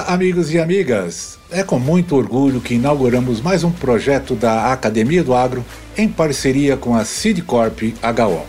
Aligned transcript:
Olá, 0.00 0.14
amigos 0.14 0.50
e 0.50 0.58
amigas! 0.58 1.38
É 1.50 1.62
com 1.62 1.78
muito 1.78 2.16
orgulho 2.16 2.58
que 2.58 2.74
inauguramos 2.74 3.38
mais 3.42 3.62
um 3.64 3.70
projeto 3.70 4.34
da 4.34 4.72
Academia 4.72 5.22
do 5.22 5.34
Agro 5.34 5.62
em 5.94 6.08
parceria 6.08 6.74
com 6.74 6.94
a 6.94 7.04
Sidcorp 7.04 7.82
HO. 7.82 8.46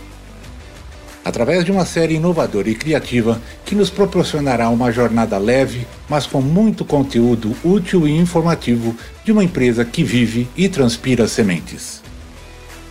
Através 1.26 1.66
de 1.66 1.72
uma 1.72 1.86
série 1.86 2.16
inovadora 2.16 2.70
e 2.70 2.76
criativa 2.76 3.42
que 3.66 3.76
nos 3.76 3.90
proporcionará 3.90 4.70
uma 4.70 4.94
jornada 4.94 5.38
leve, 5.38 5.86
mas 6.08 6.26
com 6.26 6.42
muito 6.42 6.86
conteúdo 6.86 7.54
útil 7.66 8.08
e 8.08 8.18
informativo 8.18 8.96
de 9.26 9.34
uma 9.34 9.44
empresa 9.44 9.84
que 9.84 10.06
vive 10.06 10.48
e 10.56 10.70
transpira 10.70 11.28
sementes. 11.28 12.02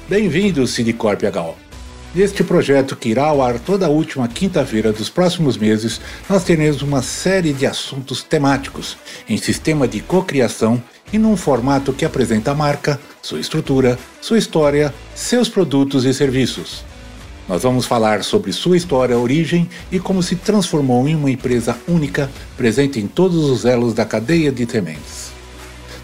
Bem-vindo, 0.06 0.66
Sidcorp 0.66 1.22
HO! 1.22 1.69
Neste 2.12 2.42
projeto, 2.42 2.96
que 2.96 3.08
irá 3.08 3.26
ao 3.26 3.40
ar 3.40 3.60
toda 3.60 3.86
a 3.86 3.88
última 3.88 4.26
quinta-feira 4.26 4.92
dos 4.92 5.08
próximos 5.08 5.56
meses, 5.56 6.00
nós 6.28 6.42
teremos 6.42 6.82
uma 6.82 7.02
série 7.02 7.52
de 7.52 7.64
assuntos 7.64 8.20
temáticos 8.20 8.96
em 9.28 9.36
sistema 9.36 9.86
de 9.86 10.00
cocriação 10.00 10.82
e 11.12 11.18
num 11.18 11.36
formato 11.36 11.92
que 11.92 12.04
apresenta 12.04 12.50
a 12.50 12.54
marca, 12.54 13.00
sua 13.22 13.38
estrutura, 13.38 13.96
sua 14.20 14.38
história, 14.38 14.92
seus 15.14 15.48
produtos 15.48 16.04
e 16.04 16.12
serviços. 16.12 16.84
Nós 17.48 17.62
vamos 17.62 17.86
falar 17.86 18.24
sobre 18.24 18.52
sua 18.52 18.76
história, 18.76 19.16
origem 19.16 19.70
e 19.92 20.00
como 20.00 20.20
se 20.20 20.34
transformou 20.34 21.08
em 21.08 21.14
uma 21.14 21.30
empresa 21.30 21.78
única, 21.86 22.28
presente 22.56 22.98
em 22.98 23.06
todos 23.06 23.44
os 23.48 23.64
elos 23.64 23.94
da 23.94 24.04
cadeia 24.04 24.50
de 24.50 24.68
sementes. 24.68 25.30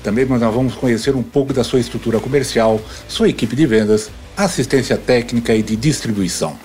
Também 0.04 0.24
nós 0.24 0.40
vamos 0.40 0.74
conhecer 0.76 1.16
um 1.16 1.22
pouco 1.22 1.52
da 1.52 1.64
sua 1.64 1.80
estrutura 1.80 2.20
comercial, 2.20 2.80
sua 3.08 3.28
equipe 3.28 3.56
de 3.56 3.66
vendas, 3.66 4.08
assistência 4.36 4.98
técnica 4.98 5.54
e 5.54 5.62
de 5.62 5.74
distribuição. 5.74 6.56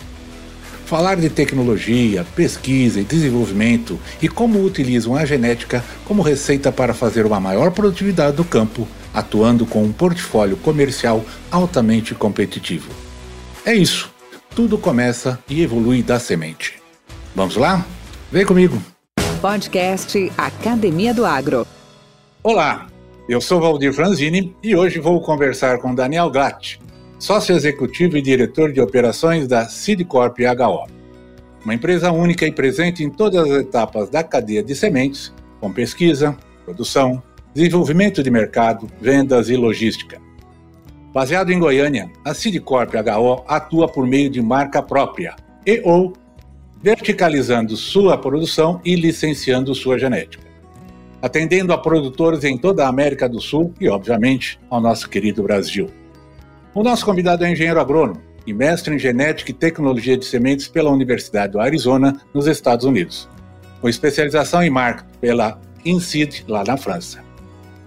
Falar 0.86 1.16
de 1.16 1.30
tecnologia, 1.30 2.26
pesquisa 2.36 3.00
e 3.00 3.06
desenvolvimento 3.06 3.98
e 4.22 4.28
como 4.28 4.62
utilizam 4.62 5.16
a 5.16 5.24
genética 5.24 5.82
como 6.04 6.22
receita 6.22 6.70
para 6.70 6.94
fazer 6.94 7.26
uma 7.26 7.40
maior 7.40 7.72
produtividade 7.72 8.36
do 8.36 8.44
campo, 8.44 8.86
atuando 9.14 9.66
com 9.66 9.84
um 9.84 9.92
portfólio 9.94 10.58
comercial 10.58 11.24
altamente 11.50 12.14
competitivo. 12.14 12.90
É 13.66 13.74
isso. 13.74 14.12
Tudo 14.54 14.78
começa 14.78 15.40
e 15.48 15.62
evolui 15.62 16.04
da 16.04 16.20
semente. 16.20 16.74
Vamos 17.34 17.56
lá? 17.56 17.86
Vem 18.30 18.46
comigo. 18.46 18.82
Podcast 19.40 20.30
Academia 20.38 21.14
do 21.14 21.26
Agro. 21.26 21.66
Olá, 22.44 22.88
eu 23.30 23.40
sou 23.40 23.62
Valdir 23.62 23.94
Franzini 23.94 24.54
e 24.62 24.76
hoje 24.76 25.00
vou 25.00 25.22
conversar 25.22 25.78
com 25.78 25.96
Daniel 25.96 26.30
Glatt, 26.30 26.80
sócio 27.22 27.56
executivo 27.56 28.18
e 28.18 28.22
diretor 28.22 28.74
de 28.74 28.82
operações 28.82 29.48
da 29.48 29.70
Sidcorp 29.70 30.40
HO, 30.40 30.92
uma 31.64 31.76
empresa 31.76 32.12
única 32.12 32.48
e 32.48 32.52
presente 32.52 33.04
em 33.04 33.12
todas 33.12 33.48
as 33.48 33.62
etapas 33.62 34.10
da 34.10 34.24
cadeia 34.24 34.64
de 34.64 34.74
sementes, 34.74 35.32
com 35.60 35.72
pesquisa, 35.72 36.36
produção, 36.66 37.22
desenvolvimento 37.54 38.24
de 38.24 38.32
mercado, 38.32 38.88
vendas 39.00 39.50
e 39.50 39.56
logística. 39.56 40.20
Baseado 41.14 41.52
em 41.52 41.60
Goiânia, 41.60 42.10
a 42.26 42.34
Sidcorp 42.34 42.92
HO 42.96 43.46
atua 43.48 43.88
por 43.88 44.08
meio 44.08 44.28
de 44.28 44.42
marca 44.42 44.82
própria 44.82 45.36
e 45.64 45.80
ou 45.86 46.14
verticalizando 46.82 47.78
sua 47.78 48.18
produção 48.18 48.82
e 48.84 48.96
licenciando 48.96 49.76
sua 49.76 50.00
genética, 50.00 50.44
atendendo 51.22 51.72
a 51.72 51.78
produtores 51.78 52.44
em 52.44 52.58
toda 52.58 52.84
a 52.84 52.90
América 52.90 53.30
do 53.30 53.40
Sul 53.40 53.76
e, 53.80 53.88
obviamente, 53.88 54.60
ao 54.72 54.82
nosso 54.82 55.08
querido 55.08 55.44
Brasil. 55.44 56.01
O 56.74 56.84
nosso 56.84 57.06
convidado 57.06 57.44
é 57.44 57.52
engenheiro 57.52 57.82
agrônomo 57.82 58.22
e 58.48 58.54
mestre 58.54 58.96
em 58.96 59.00
genética 59.00 59.52
e 59.52 59.54
tecnologia 59.54 60.16
de 60.16 60.24
sementes 60.24 60.70
pela 60.70 60.90
Universidade 60.90 61.52
do 61.52 61.60
Arizona, 61.60 62.20
nos 62.34 62.48
Estados 62.48 62.86
Unidos, 62.86 63.28
com 63.82 63.90
especialização 63.90 64.64
em 64.64 64.70
marketing 64.70 65.20
pela 65.20 65.60
INSEAD, 65.84 66.46
lá 66.48 66.64
na 66.64 66.78
França. 66.78 67.22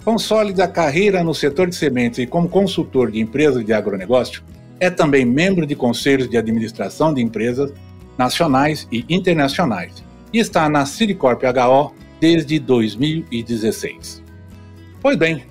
Com 0.04 0.18
sólida 0.18 0.68
carreira 0.68 1.24
no 1.24 1.34
setor 1.34 1.66
de 1.66 1.74
sementes 1.74 2.18
e 2.18 2.26
como 2.26 2.46
consultor 2.46 3.10
de 3.10 3.18
empresas 3.20 3.64
de 3.64 3.72
agronegócio, 3.72 4.42
é 4.78 4.90
também 4.90 5.24
membro 5.24 5.66
de 5.66 5.74
conselhos 5.74 6.28
de 6.28 6.36
administração 6.36 7.14
de 7.14 7.22
empresas 7.22 7.72
nacionais 8.18 8.86
e 8.92 9.02
internacionais 9.08 10.04
e 10.30 10.38
está 10.38 10.68
na 10.68 10.84
Ciricorp 10.84 11.42
HO 11.42 11.94
desde 12.20 12.58
2016. 12.58 14.22
Pois 15.00 15.16
bem, 15.16 15.42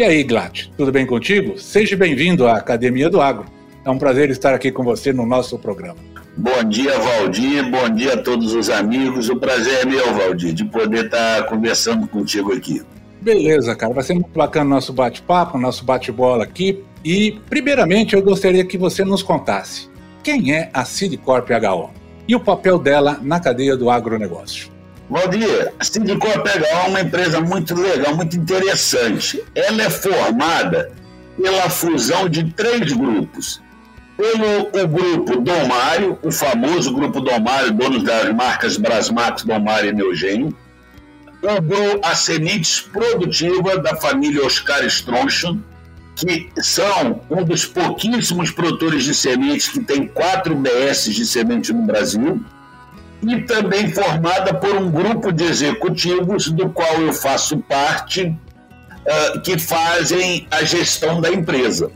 e 0.00 0.02
aí, 0.02 0.24
Glat, 0.24 0.70
tudo 0.78 0.90
bem 0.90 1.04
contigo? 1.04 1.58
Seja 1.58 1.94
bem-vindo 1.94 2.48
à 2.48 2.56
Academia 2.56 3.10
do 3.10 3.20
Agro. 3.20 3.44
É 3.84 3.90
um 3.90 3.98
prazer 3.98 4.30
estar 4.30 4.54
aqui 4.54 4.72
com 4.72 4.82
você 4.82 5.12
no 5.12 5.26
nosso 5.26 5.58
programa. 5.58 5.98
Bom 6.38 6.64
dia, 6.64 6.98
Valdir. 6.98 7.70
Bom 7.70 7.90
dia 7.90 8.14
a 8.14 8.16
todos 8.16 8.54
os 8.54 8.70
amigos. 8.70 9.28
O 9.28 9.36
prazer 9.36 9.82
é 9.82 9.84
meu, 9.84 10.14
Valdir, 10.14 10.54
de 10.54 10.64
poder 10.64 11.04
estar 11.04 11.44
conversando 11.44 12.08
contigo 12.08 12.50
aqui. 12.50 12.80
Beleza, 13.20 13.76
cara. 13.76 13.92
Vai 13.92 14.02
ser 14.02 14.14
muito 14.14 14.30
bacana 14.30 14.64
o 14.64 14.70
nosso 14.70 14.90
bate-papo, 14.90 15.58
o 15.58 15.60
nosso 15.60 15.84
bate-bola 15.84 16.44
aqui. 16.44 16.82
E, 17.04 17.38
primeiramente, 17.50 18.16
eu 18.16 18.22
gostaria 18.22 18.64
que 18.64 18.78
você 18.78 19.04
nos 19.04 19.22
contasse 19.22 19.90
quem 20.22 20.54
é 20.54 20.70
a 20.72 20.82
Sidcorp 20.82 21.50
HO 21.50 21.90
e 22.26 22.34
o 22.34 22.40
papel 22.40 22.78
dela 22.78 23.20
na 23.20 23.38
cadeia 23.38 23.76
do 23.76 23.90
agronegócio. 23.90 24.70
Valdir, 25.10 25.72
a 25.76 25.84
Sindicor 25.84 26.30
é 26.30 26.86
uma 26.86 27.00
empresa 27.00 27.40
muito 27.40 27.74
legal, 27.74 28.14
muito 28.14 28.36
interessante. 28.36 29.42
Ela 29.56 29.82
é 29.82 29.90
formada 29.90 30.92
pela 31.36 31.68
fusão 31.68 32.28
de 32.28 32.44
três 32.52 32.92
grupos. 32.92 33.60
Pelo 34.16 34.68
o 34.68 34.86
grupo 34.86 35.40
Dom 35.40 35.66
Mário, 35.66 36.16
o 36.22 36.30
famoso 36.30 36.94
grupo 36.94 37.20
Dom 37.20 37.40
Mário, 37.40 37.72
dono 37.72 38.04
das 38.04 38.32
marcas 38.32 38.76
Brasmax, 38.76 39.42
Dom 39.42 39.58
Mário 39.58 39.90
e 39.90 39.92
Neugênio. 39.92 40.56
O 41.42 41.60
grupo 41.60 42.06
a 42.06 42.14
Sementes 42.14 42.80
Produtiva 42.80 43.78
da 43.78 43.96
família 43.96 44.46
Oscar 44.46 44.84
Stronchon, 44.84 45.58
que 46.14 46.48
são 46.58 47.20
um 47.28 47.42
dos 47.42 47.66
pouquíssimos 47.66 48.52
produtores 48.52 49.02
de 49.02 49.14
sementes 49.14 49.68
que 49.68 49.80
tem 49.80 50.06
quatro 50.06 50.54
BS 50.54 51.12
de 51.12 51.26
semente 51.26 51.72
no 51.72 51.82
Brasil 51.82 52.40
e 53.26 53.42
também 53.42 53.90
formada 53.90 54.54
por 54.54 54.76
um 54.76 54.90
grupo 54.90 55.32
de 55.32 55.44
executivos 55.44 56.48
do 56.48 56.70
qual 56.70 57.00
eu 57.00 57.12
faço 57.12 57.58
parte, 57.58 58.24
uh, 58.26 59.40
que 59.40 59.58
fazem 59.58 60.46
a 60.50 60.64
gestão 60.64 61.20
da 61.20 61.30
empresa. 61.30 61.90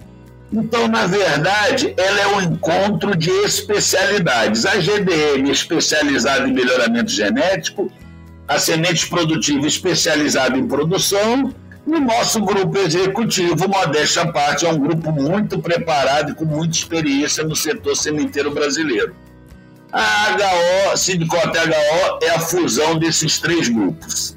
Então, 0.53 0.87
na 0.87 1.07
verdade, 1.07 1.95
ela 1.97 2.21
é 2.21 2.27
um 2.29 2.43
encontro 2.43 3.17
de 3.17 3.31
especialidades. 3.31 4.65
A 4.67 4.79
GDM 4.79 5.51
especializada 5.51 6.47
em 6.47 6.53
melhoramento 6.53 7.11
genético, 7.11 7.91
a 8.47 8.59
Semente 8.59 9.09
Produtiva 9.09 9.67
especializada 9.67 10.57
em 10.57 10.69
produção, 10.69 11.53
e 11.87 11.91
o 11.91 12.01
nosso 12.01 12.41
grupo 12.41 12.79
executivo, 12.79 13.69
modéstia 13.69 14.31
parte, 14.33 14.65
é 14.65 14.71
um 14.71 14.79
grupo 14.79 15.13
muito 15.13 15.59
preparado 15.59 16.31
e 16.33 16.35
com 16.35 16.45
muita 16.45 16.77
experiência 16.77 17.45
no 17.45 17.55
setor 17.55 17.95
sementeiro 17.95 18.51
brasileiro. 18.51 19.15
A 19.95 20.37
HO, 20.93 20.97
Sindicote 20.97 21.57
HO, 21.57 22.19
é 22.21 22.31
a 22.31 22.41
fusão 22.41 22.99
desses 22.99 23.39
três 23.39 23.69
grupos. 23.69 24.37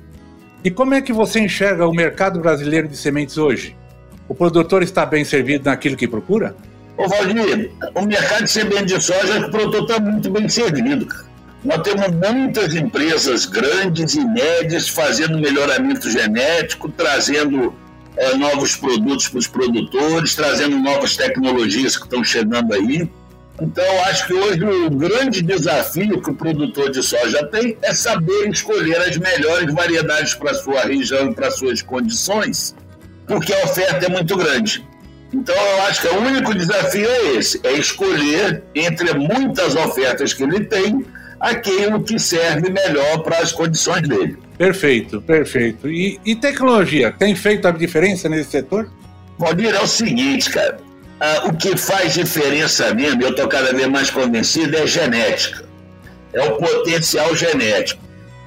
E 0.63 0.69
como 0.69 0.93
é 0.93 1.01
que 1.01 1.11
você 1.11 1.39
enxerga 1.39 1.87
o 1.87 1.91
mercado 1.91 2.39
brasileiro 2.39 2.87
de 2.87 2.95
sementes 2.95 3.39
hoje? 3.39 3.75
O 4.29 4.35
produtor 4.35 4.83
está 4.83 5.03
bem 5.03 5.25
servido 5.25 5.65
naquilo 5.65 5.97
que 5.97 6.07
procura? 6.07 6.55
Ô 6.95 7.07
Valdir, 7.07 7.71
o 7.95 8.05
mercado 8.05 8.43
de 8.43 8.51
semente 8.51 8.85
de 8.85 9.01
soja, 9.01 9.47
o 9.47 9.49
produtor 9.49 9.81
está 9.81 9.99
muito 9.99 10.29
bem 10.29 10.47
servido, 10.47 11.07
cara. 11.07 11.25
Nós 11.65 11.81
temos 11.81 12.07
muitas 12.31 12.75
empresas 12.75 13.47
grandes 13.47 14.13
e 14.13 14.23
médias 14.23 14.87
fazendo 14.87 15.39
melhoramento 15.39 16.07
genético, 16.07 16.87
trazendo 16.89 17.73
é, 18.15 18.35
novos 18.35 18.75
produtos 18.75 19.27
para 19.27 19.39
os 19.39 19.47
produtores, 19.47 20.35
trazendo 20.35 20.77
novas 20.77 21.17
tecnologias 21.17 21.97
que 21.97 22.03
estão 22.03 22.23
chegando 22.23 22.75
aí. 22.75 23.09
Então, 23.59 23.83
acho 24.05 24.27
que 24.27 24.33
hoje 24.33 24.63
o 24.63 24.89
grande 24.91 25.41
desafio 25.41 26.21
que 26.21 26.29
o 26.29 26.35
produtor 26.35 26.91
de 26.91 27.01
soja 27.01 27.45
tem 27.47 27.75
é 27.81 27.93
saber 27.93 28.49
escolher 28.49 28.97
as 28.97 29.17
melhores 29.17 29.73
variedades 29.73 30.35
para 30.35 30.51
a 30.51 30.55
sua 30.55 30.81
região 30.81 31.31
e 31.31 31.33
para 31.33 31.49
suas 31.49 31.81
condições, 31.81 32.75
porque 33.25 33.53
a 33.53 33.65
oferta 33.65 34.05
é 34.05 34.09
muito 34.09 34.37
grande. 34.37 34.85
Então, 35.33 35.55
eu 35.55 35.81
acho 35.83 36.01
que 36.01 36.07
o 36.07 36.19
único 36.19 36.53
desafio 36.53 37.09
é 37.09 37.35
esse: 37.35 37.59
é 37.63 37.73
escolher 37.73 38.63
entre 38.75 39.13
muitas 39.13 39.75
ofertas 39.75 40.33
que 40.33 40.43
ele 40.43 40.63
tem, 40.65 41.03
aquilo 41.39 42.03
que 42.03 42.19
serve 42.19 42.69
melhor 42.69 43.23
para 43.23 43.39
as 43.39 43.51
condições 43.51 44.07
dele. 44.07 44.37
Perfeito, 44.57 45.21
perfeito. 45.21 45.89
E, 45.89 46.19
e 46.25 46.35
tecnologia, 46.35 47.11
tem 47.11 47.35
feito 47.35 47.67
a 47.67 47.71
diferença 47.71 48.29
nesse 48.29 48.51
setor? 48.51 48.89
Valdir, 49.37 49.75
é 49.75 49.81
o 49.81 49.87
seguinte, 49.87 50.49
cara. 50.49 50.77
Ah, 51.19 51.45
o 51.45 51.53
que 51.55 51.75
faz 51.75 52.13
diferença 52.13 52.93
mesmo, 52.93 53.23
eu 53.23 53.29
estou 53.29 53.47
cada 53.47 53.73
vez 53.73 53.87
mais 53.87 54.09
convencido, 54.09 54.77
é 54.77 54.85
genética. 54.85 55.65
É 56.33 56.43
o 56.43 56.57
potencial 56.57 57.35
genético. 57.35 58.01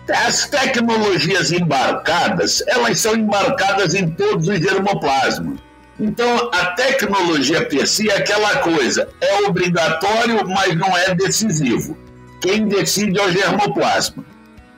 As 0.09 0.47
tecnologias 0.47 1.53
embarcadas, 1.53 2.63
elas 2.67 2.99
são 3.01 3.15
embarcadas 3.15 3.95
em 3.95 4.09
todos 4.11 4.49
os 4.49 4.59
germoplasmas. 4.59 5.59
Então, 5.99 6.51
a 6.53 6.67
tecnologia 6.67 7.67
per 7.67 7.87
si 7.87 8.09
é 8.09 8.17
aquela 8.17 8.57
coisa, 8.59 9.09
é 9.21 9.43
obrigatório, 9.43 10.49
mas 10.49 10.75
não 10.77 10.97
é 10.97 11.15
decisivo. 11.15 11.97
Quem 12.41 12.67
decide 12.69 13.19
é 13.19 13.27
o 13.27 13.33
germoplasma. 13.33 14.25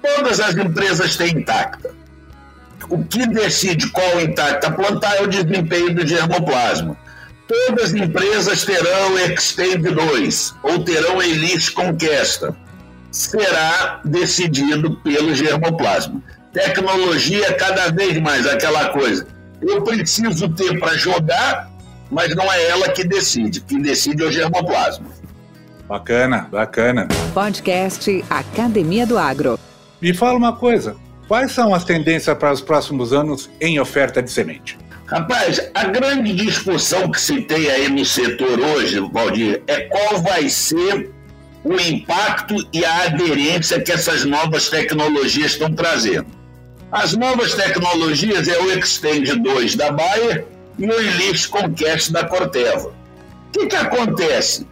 Todas 0.03 0.41
as 0.41 0.57
empresas 0.57 1.17
têm 1.17 1.39
intacta. 1.39 1.95
O 2.89 3.05
que 3.05 3.25
decide 3.27 3.89
qual 3.91 4.21
intacta 4.21 4.71
plantar 4.71 5.17
é 5.17 5.23
o 5.23 5.29
desempenho 5.29 5.95
do 5.95 6.07
germoplasma. 6.07 6.97
Todas 7.53 7.85
as 7.85 7.95
empresas 7.95 8.65
terão 8.65 9.19
Extend 9.19 9.83
2 9.83 10.55
ou 10.63 10.83
terão 10.83 11.23
Elite 11.23 11.71
Conquesta. 11.73 12.57
Será 13.11 14.01
decidido 14.03 14.97
pelo 15.03 15.35
germoplasma. 15.35 16.23
Tecnologia 16.51 17.49
é 17.49 17.53
cada 17.53 17.91
vez 17.91 18.19
mais 18.23 18.47
aquela 18.47 18.89
coisa. 18.89 19.27
Eu 19.61 19.83
preciso 19.83 20.49
ter 20.49 20.81
para 20.81 20.97
jogar, 20.97 21.71
mas 22.11 22.35
não 22.35 22.51
é 22.51 22.69
ela 22.69 22.89
que 22.89 23.05
decide. 23.05 23.61
Quem 23.61 23.83
decide 23.83 24.23
é 24.23 24.27
o 24.29 24.33
germoplasma. 24.33 25.09
Bacana, 25.87 26.49
bacana. 26.51 27.09
Podcast 27.35 28.25
Academia 28.31 29.07
do 29.07 29.19
Agro. 29.19 29.59
Me 30.01 30.15
fala 30.15 30.39
uma 30.39 30.57
coisa: 30.57 30.97
quais 31.29 31.53
são 31.53 31.75
as 31.75 31.85
tendências 31.85 32.37
para 32.39 32.51
os 32.51 32.63
próximos 32.63 33.13
anos 33.13 33.51
em 33.61 33.79
oferta 33.79 34.23
de 34.23 34.31
semente? 34.31 34.79
Rapaz, 35.13 35.61
a 35.75 35.85
grande 35.85 36.33
discussão 36.33 37.11
que 37.11 37.21
se 37.21 37.43
tem 37.43 37.71
aí 37.71 37.87
no 37.91 38.03
setor 38.03 38.59
hoje, 38.59 38.99
Valdir, 39.13 39.63
é 39.67 39.83
qual 39.83 40.23
vai 40.23 40.49
ser 40.49 41.11
o 41.63 41.75
impacto 41.75 42.57
e 42.73 42.83
a 42.83 43.03
aderência 43.03 43.79
que 43.79 43.93
essas 43.93 44.25
novas 44.25 44.71
tecnologias 44.71 45.53
estão 45.53 45.71
trazendo. 45.71 46.29
As 46.91 47.13
novas 47.13 47.53
tecnologias 47.53 48.49
é 48.49 48.59
o 48.59 48.71
Extend 48.73 49.39
2 49.39 49.77
da 49.77 49.93
Bayer 49.93 50.47
e 50.79 50.87
o 50.87 50.93
Elite 50.99 51.47
Conquest 51.47 52.11
da 52.11 52.25
Corteva. 52.25 52.89
O 52.89 53.51
que, 53.53 53.67
que 53.67 53.77
acontece? 53.77 54.67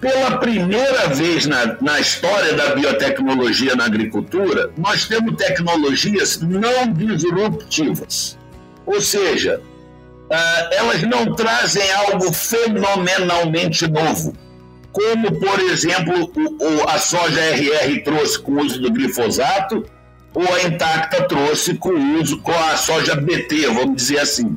Pela 0.00 0.38
primeira 0.38 1.06
vez 1.10 1.46
na, 1.46 1.76
na 1.80 2.00
história 2.00 2.54
da 2.54 2.74
biotecnologia 2.74 3.76
na 3.76 3.84
agricultura, 3.84 4.68
nós 4.76 5.06
temos 5.06 5.36
tecnologias 5.36 6.40
não 6.40 6.92
disruptivas. 6.92 8.36
Ou 8.84 9.00
seja, 9.00 9.60
uh, 10.30 10.74
elas 10.74 11.02
não 11.02 11.34
trazem 11.34 11.90
algo 11.92 12.32
fenomenalmente 12.32 13.86
novo, 13.88 14.32
como, 14.92 15.38
por 15.38 15.60
exemplo, 15.60 16.32
o, 16.34 16.64
o, 16.64 16.88
a 16.88 16.98
soja 16.98 17.40
RR 17.40 18.02
trouxe 18.02 18.38
com 18.38 18.52
o 18.52 18.60
uso 18.64 18.80
do 18.80 18.90
glifosato, 18.90 19.84
ou 20.34 20.54
a 20.54 20.62
Intacta 20.62 21.24
trouxe 21.24 21.74
com 21.74 21.90
o 21.90 22.20
uso 22.20 22.38
com 22.40 22.52
a 22.52 22.76
soja 22.76 23.14
BT, 23.14 23.66
vamos 23.68 23.96
dizer 23.96 24.20
assim. 24.20 24.56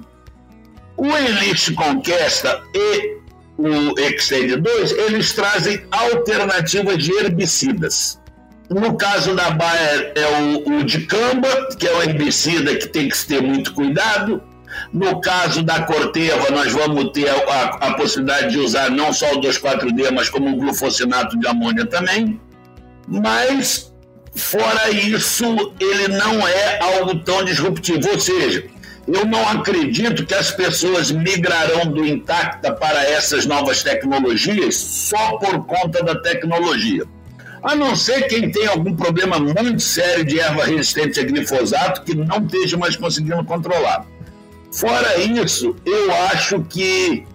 O 0.98 1.08
Elite 1.16 1.74
Conquesta 1.74 2.62
e 2.74 3.20
o 3.58 4.00
Extend 4.00 4.58
2, 4.58 4.92
eles 4.92 5.34
trazem 5.34 5.82
alternativas 5.92 7.04
de 7.04 7.12
herbicidas. 7.14 8.20
No 8.70 8.96
caso 8.96 9.36
da 9.36 9.50
Bayer 9.50 10.14
é 10.16 10.42
o, 10.42 10.80
o 10.80 10.84
dicamba, 10.84 11.68
que 11.78 11.88
é 11.88 11.96
um 11.98 12.04
herbicida 12.04 12.76
que 12.76 12.88
tem 12.88 13.10
que 13.10 13.18
se 13.18 13.28
ter 13.28 13.42
muito 13.42 13.74
cuidado. 13.74 14.42
No 14.92 15.22
caso 15.22 15.64
da 15.64 15.84
Corteva, 15.84 16.50
nós 16.52 16.72
vamos 16.72 17.12
ter 17.12 17.30
a, 17.30 17.64
a, 17.64 17.94
possibilidade 17.96 18.52
de 18.52 18.60
usar 18.60 18.90
não 18.90 19.14
só 19.14 19.34
o 19.34 19.42
2,4-D, 19.42 20.12
mas 20.12 20.30
como 20.30 20.50
o 20.50 20.56
glufosinato 20.58 21.38
de 21.40 21.48
amônia 21.48 21.86
também. 21.86 22.40
Mas, 23.08 23.94
fora 24.36 24.90
isso, 24.90 25.74
ele 25.80 26.08
não 26.10 26.48
é 26.48 26.80
algo 26.82 27.20
tão 27.20 27.44
disruptivo. 27.44 28.10
Ou 28.10 28.20
seja, 28.20 28.66
eu 29.08 29.26
não 29.26 29.48
acredito 29.50 30.26
que 30.26 30.34
as 30.34 30.52
pessoas 30.52 31.12
migrarão 31.12 31.92
do 31.92 32.06
Intacta 32.06 32.72
para 32.72 33.04
essas 33.04 33.46
novas 33.46 33.82
tecnologias 33.82 34.76
só 34.76 35.38
por 35.38 35.66
conta 35.66 36.04
da 36.04 36.16
tecnologia. 36.16 37.04
A 37.62 37.76
não 37.76 37.96
ser 37.96 38.28
quem 38.28 38.50
tem 38.52 38.68
algum 38.68 38.96
problema 38.96 39.38
muito 39.40 39.82
sério 39.82 40.24
de 40.24 40.40
erva 40.40 40.64
resistente 40.64 41.20
a 41.20 41.24
glifosato 41.24 42.04
que 42.04 42.16
não 42.16 42.38
esteja 42.46 42.78
mais 42.78 42.96
conseguindo 42.96 43.44
controlar. 43.44 44.06
Fora 44.72 45.20
isso, 45.20 45.76
eu 45.86 46.12
acho 46.32 46.62
que, 46.64 47.26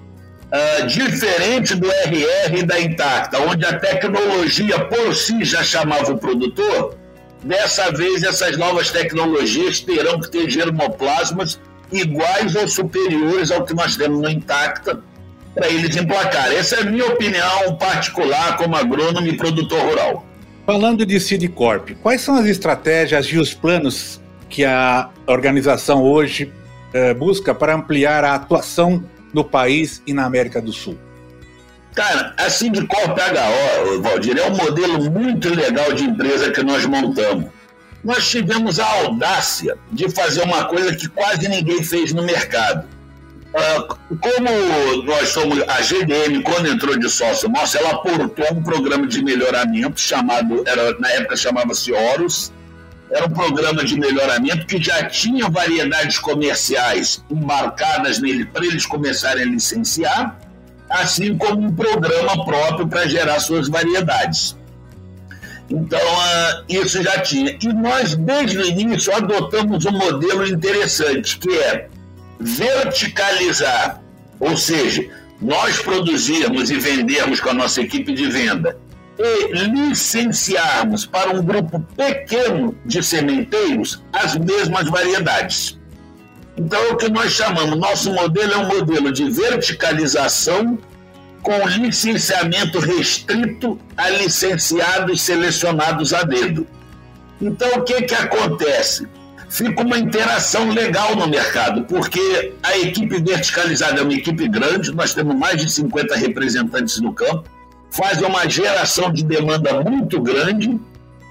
uh, 0.53 0.87
diferente 0.87 1.75
do 1.75 1.89
RR 1.89 2.59
e 2.59 2.63
da 2.63 2.81
Intacta, 2.81 3.41
onde 3.41 3.65
a 3.65 3.79
tecnologia 3.79 4.79
por 4.87 5.15
si 5.15 5.45
já 5.45 5.63
chamava 5.63 6.13
o 6.13 6.19
produtor, 6.19 6.97
Dessa 7.45 7.93
vez, 7.93 8.23
essas 8.23 8.57
novas 8.57 8.91
tecnologias 8.91 9.79
terão 9.79 10.19
que 10.19 10.31
ter 10.31 10.49
germoplasmas 10.49 11.61
iguais 11.93 12.57
ou 12.57 12.67
superiores 12.67 13.51
ao 13.51 13.67
que 13.67 13.75
nós 13.75 13.97
temos 13.97 14.19
no 14.19 14.31
Intacta 14.31 15.03
para 15.55 15.69
eles 15.69 15.95
emplacarem. 15.95 16.57
Essa 16.57 16.77
é 16.77 16.81
a 16.81 16.85
minha 16.85 17.05
opinião 17.05 17.77
particular 17.77 18.57
como 18.57 18.75
agrônomo 18.75 19.27
e 19.27 19.37
produtor 19.37 19.79
rural. 19.81 20.27
Falando 20.65 21.05
de 21.05 21.21
Sidcorp, 21.21 21.91
quais 22.03 22.23
são 22.23 22.37
as 22.37 22.47
estratégias 22.47 23.27
e 23.27 23.37
os 23.37 23.53
planos 23.53 24.19
que 24.49 24.65
a 24.65 25.11
organização 25.27 26.03
hoje 26.03 26.51
eh, 26.95 27.13
busca 27.13 27.53
para 27.53 27.75
ampliar 27.75 28.25
a 28.25 28.35
atuação 28.35 29.05
no 29.33 29.45
país 29.45 30.01
e 30.07 30.15
na 30.15 30.25
América 30.25 30.63
do 30.63 30.73
Sul? 30.73 30.97
Cara, 31.93 32.35
a 32.39 32.49
Sindicor 32.49 33.15
PHO, 33.15 34.01
Valdir, 34.01 34.39
é 34.39 34.51
um 34.51 34.57
modelo 34.57 35.11
muito 35.11 35.53
legal 35.53 35.93
de 35.93 36.05
empresa 36.05 36.51
que 36.51 36.63
nós 36.63 36.87
montamos. 36.87 37.51
Nós 38.03 38.29
tivemos 38.29 38.79
a 38.79 38.87
audácia 38.87 39.77
de 39.91 40.09
fazer 40.09 40.43
uma 40.43 40.65
coisa 40.67 40.95
que 40.95 41.09
quase 41.09 41.49
ninguém 41.49 41.83
fez 41.83 42.13
no 42.13 42.23
mercado. 42.23 42.87
Uh, 43.55 44.17
como 44.19 45.03
nós 45.05 45.29
somos 45.31 45.63
a 45.69 45.81
GDM, 45.81 46.43
quando 46.43 46.69
entrou 46.69 46.99
de 46.99 47.09
sócio 47.09 47.49
nosso, 47.49 47.79
ela 47.79 47.93
aportou 47.93 48.47
um 48.53 48.63
programa 48.63 49.07
de 49.07 49.23
melhoramento 49.23 50.01
chamado, 50.01 50.65
era, 50.67 50.99
na 50.99 51.09
época 51.11 51.37
chamava-se 51.37 51.93
Horus, 51.93 52.53
era 53.15 53.27
um 53.27 53.31
programa 53.31 53.85
de 53.85 53.99
melhoramento 53.99 54.67
que 54.67 54.83
já 54.83 55.05
tinha 55.05 55.49
variedades 55.49 56.19
comerciais 56.19 57.25
embarcadas 57.31 58.19
nele 58.19 58.45
para 58.45 58.67
eles 58.67 58.85
começarem 58.85 59.45
a 59.45 59.47
licenciar 59.47 60.37
assim 60.91 61.39
como 61.39 61.63
um 61.63 61.75
programa 61.75 62.45
próprio 62.45 62.89
para 62.89 63.07
gerar 63.07 63.39
suas 63.39 63.69
variedades. 63.69 64.57
Então, 65.71 65.99
uh, 65.99 66.65
isso 66.69 67.03
já 67.03 67.21
tinha. 67.21 67.57
E 67.61 67.73
nós, 67.73 68.17
desde 68.17 68.59
o 68.59 68.67
início, 68.67 69.15
adotamos 69.15 69.87
um 69.87 69.93
modelo 69.93 70.47
interessante, 70.47 71.39
que 71.39 71.51
é 71.57 71.89
verticalizar, 72.39 74.03
ou 74.39 74.57
seja, 74.57 75.09
nós 75.41 75.79
produzirmos 75.79 76.71
e 76.71 76.79
vendermos 76.79 77.41
com 77.41 77.51
a 77.51 77.55
nossa 77.55 77.81
equipe 77.81 78.13
de 78.13 78.29
venda 78.29 78.77
e 79.19 79.53
licenciarmos 79.53 81.07
para 81.07 81.31
um 81.31 81.43
grupo 81.43 81.81
pequeno 81.97 82.77
de 82.85 83.03
sementeiros 83.03 84.03
as 84.13 84.37
mesmas 84.37 84.89
variedades. 84.89 85.79
Então, 86.57 86.81
é 86.81 86.93
o 86.93 86.97
que 86.97 87.09
nós 87.09 87.33
chamamos, 87.33 87.77
nosso 87.79 88.13
modelo 88.13 88.53
é 88.53 88.57
um 88.59 88.69
modelo 88.69 89.13
de 89.13 89.29
verticalização 89.31 90.79
com 91.43 91.69
licenciamento 91.69 92.79
restrito 92.79 93.79
a 93.97 94.09
licenciados 94.09 95.21
selecionados 95.21 96.15
a 96.15 96.23
dedo. 96.23 96.67
Então, 97.41 97.69
o 97.77 97.83
que, 97.83 98.03
que 98.03 98.15
acontece? 98.15 99.07
Fica 99.51 99.83
uma 99.83 99.99
interação 99.99 100.71
legal 100.71 101.15
no 101.15 101.29
mercado, 101.29 101.85
porque 101.85 102.55
a 102.63 102.79
equipe 102.79 103.21
verticalizada 103.21 104.01
é 104.01 104.03
uma 104.03 104.15
equipe 104.15 104.49
grande, 104.49 104.93
nós 104.93 105.13
temos 105.13 105.37
mais 105.37 105.61
de 105.61 105.71
50 105.71 106.17
representantes 106.17 107.01
no 107.01 107.13
campo, 107.13 107.45
faz 107.95 108.21
uma 108.21 108.49
geração 108.49 109.13
de 109.13 109.25
demanda 109.25 109.81
muito 109.83 110.21
grande 110.21 110.79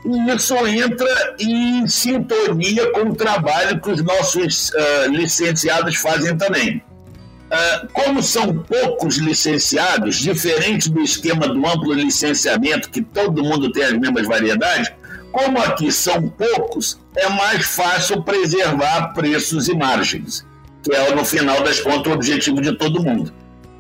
e 0.05 0.35
isso 0.35 0.55
entra 0.65 1.35
em 1.39 1.85
sintonia 1.87 2.91
com 2.91 3.09
o 3.09 3.15
trabalho 3.15 3.79
que 3.81 3.91
os 3.91 4.01
nossos 4.01 4.69
uh, 4.69 5.11
licenciados 5.11 5.95
fazem 5.97 6.37
também. 6.37 6.77
Uh, 6.77 7.87
como 7.91 8.23
são 8.23 8.57
poucos 8.59 9.17
licenciados, 9.17 10.15
diferente 10.15 10.89
do 10.89 11.01
esquema 11.01 11.47
do 11.47 11.65
amplo 11.67 11.93
licenciamento, 11.93 12.89
que 12.89 13.01
todo 13.01 13.43
mundo 13.43 13.71
tem 13.71 13.83
as 13.83 13.93
mesmas 13.93 14.25
variedades, 14.25 14.91
como 15.31 15.59
aqui 15.59 15.91
são 15.91 16.29
poucos, 16.29 16.99
é 17.15 17.27
mais 17.27 17.65
fácil 17.65 18.23
preservar 18.23 19.13
preços 19.13 19.67
e 19.67 19.75
margens, 19.75 20.45
que 20.81 20.93
é, 20.93 21.13
no 21.13 21.25
final 21.25 21.61
das 21.61 21.79
contas, 21.79 22.07
o 22.07 22.15
objetivo 22.15 22.61
de 22.61 22.73
todo 22.77 23.03
mundo. 23.03 23.33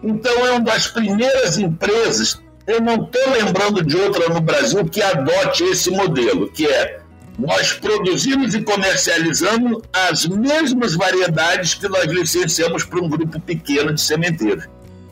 Então, 0.03 0.45
é 0.45 0.51
uma 0.51 0.61
das 0.61 0.87
primeiras 0.87 1.57
empresas 1.57 2.42
eu 2.65 2.81
não 2.81 3.03
estou 3.03 3.29
lembrando 3.31 3.83
de 3.83 3.95
outra 3.97 4.29
no 4.29 4.41
Brasil 4.41 4.85
que 4.85 5.01
adote 5.01 5.63
esse 5.63 5.91
modelo, 5.91 6.49
que 6.49 6.65
é 6.65 6.99
nós 7.37 7.73
produzimos 7.73 8.53
e 8.53 8.61
comercializamos 8.61 9.81
as 9.91 10.25
mesmas 10.27 10.95
variedades 10.95 11.73
que 11.73 11.87
nós 11.87 12.05
licenciamos 12.05 12.85
para 12.85 13.01
um 13.01 13.09
grupo 13.09 13.39
pequeno 13.39 13.93
de 13.93 14.01
sementeiros. 14.01 14.65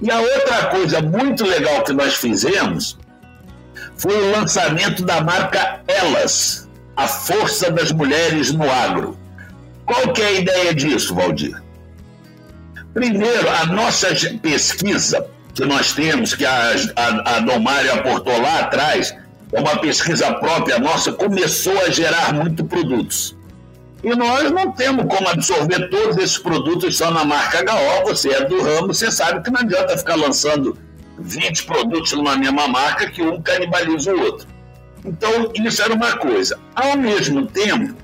E 0.00 0.10
a 0.10 0.20
outra 0.20 0.66
coisa 0.66 1.00
muito 1.02 1.44
legal 1.44 1.82
que 1.82 1.92
nós 1.92 2.14
fizemos 2.14 2.96
foi 3.96 4.16
o 4.16 4.30
lançamento 4.30 5.04
da 5.04 5.20
marca 5.20 5.80
Elas, 5.88 6.68
a 6.96 7.08
força 7.08 7.70
das 7.70 7.90
mulheres 7.90 8.52
no 8.52 8.70
agro. 8.70 9.16
Qual 9.84 10.12
que 10.12 10.22
é 10.22 10.26
a 10.26 10.32
ideia 10.32 10.74
disso, 10.74 11.14
Valdir? 11.14 11.60
Primeiro, 12.94 13.48
a 13.48 13.66
nossa 13.66 14.08
pesquisa 14.40 15.26
que 15.54 15.64
nós 15.64 15.92
temos, 15.92 16.34
que 16.34 16.44
a, 16.44 16.74
a, 16.94 17.36
a 17.36 17.40
Domário 17.40 17.92
aportou 17.92 18.40
lá 18.40 18.60
atrás, 18.60 19.16
é 19.52 19.60
uma 19.60 19.78
pesquisa 19.78 20.32
própria 20.34 20.78
nossa, 20.78 21.12
começou 21.12 21.76
a 21.80 21.90
gerar 21.90 22.34
muito 22.34 22.64
produtos. 22.64 23.37
E 24.02 24.14
nós 24.14 24.50
não 24.52 24.70
temos 24.72 25.04
como 25.06 25.28
absorver 25.28 25.88
todos 25.88 26.16
esses 26.18 26.38
produtos 26.38 26.96
só 26.96 27.10
na 27.10 27.24
marca 27.24 27.60
HO. 27.60 28.08
Você 28.08 28.30
é 28.30 28.44
do 28.44 28.62
ramo, 28.62 28.94
você 28.94 29.10
sabe 29.10 29.42
que 29.42 29.50
não 29.50 29.60
adianta 29.60 29.98
ficar 29.98 30.14
lançando 30.14 30.78
20 31.18 31.64
produtos 31.64 32.12
numa 32.12 32.36
mesma 32.36 32.68
marca 32.68 33.10
que 33.10 33.22
um 33.22 33.42
canibaliza 33.42 34.14
o 34.14 34.20
outro. 34.20 34.46
Então, 35.04 35.52
isso 35.54 35.82
era 35.82 35.94
uma 35.94 36.16
coisa. 36.16 36.58
Ao 36.76 36.96
mesmo 36.96 37.46
tempo, 37.46 37.94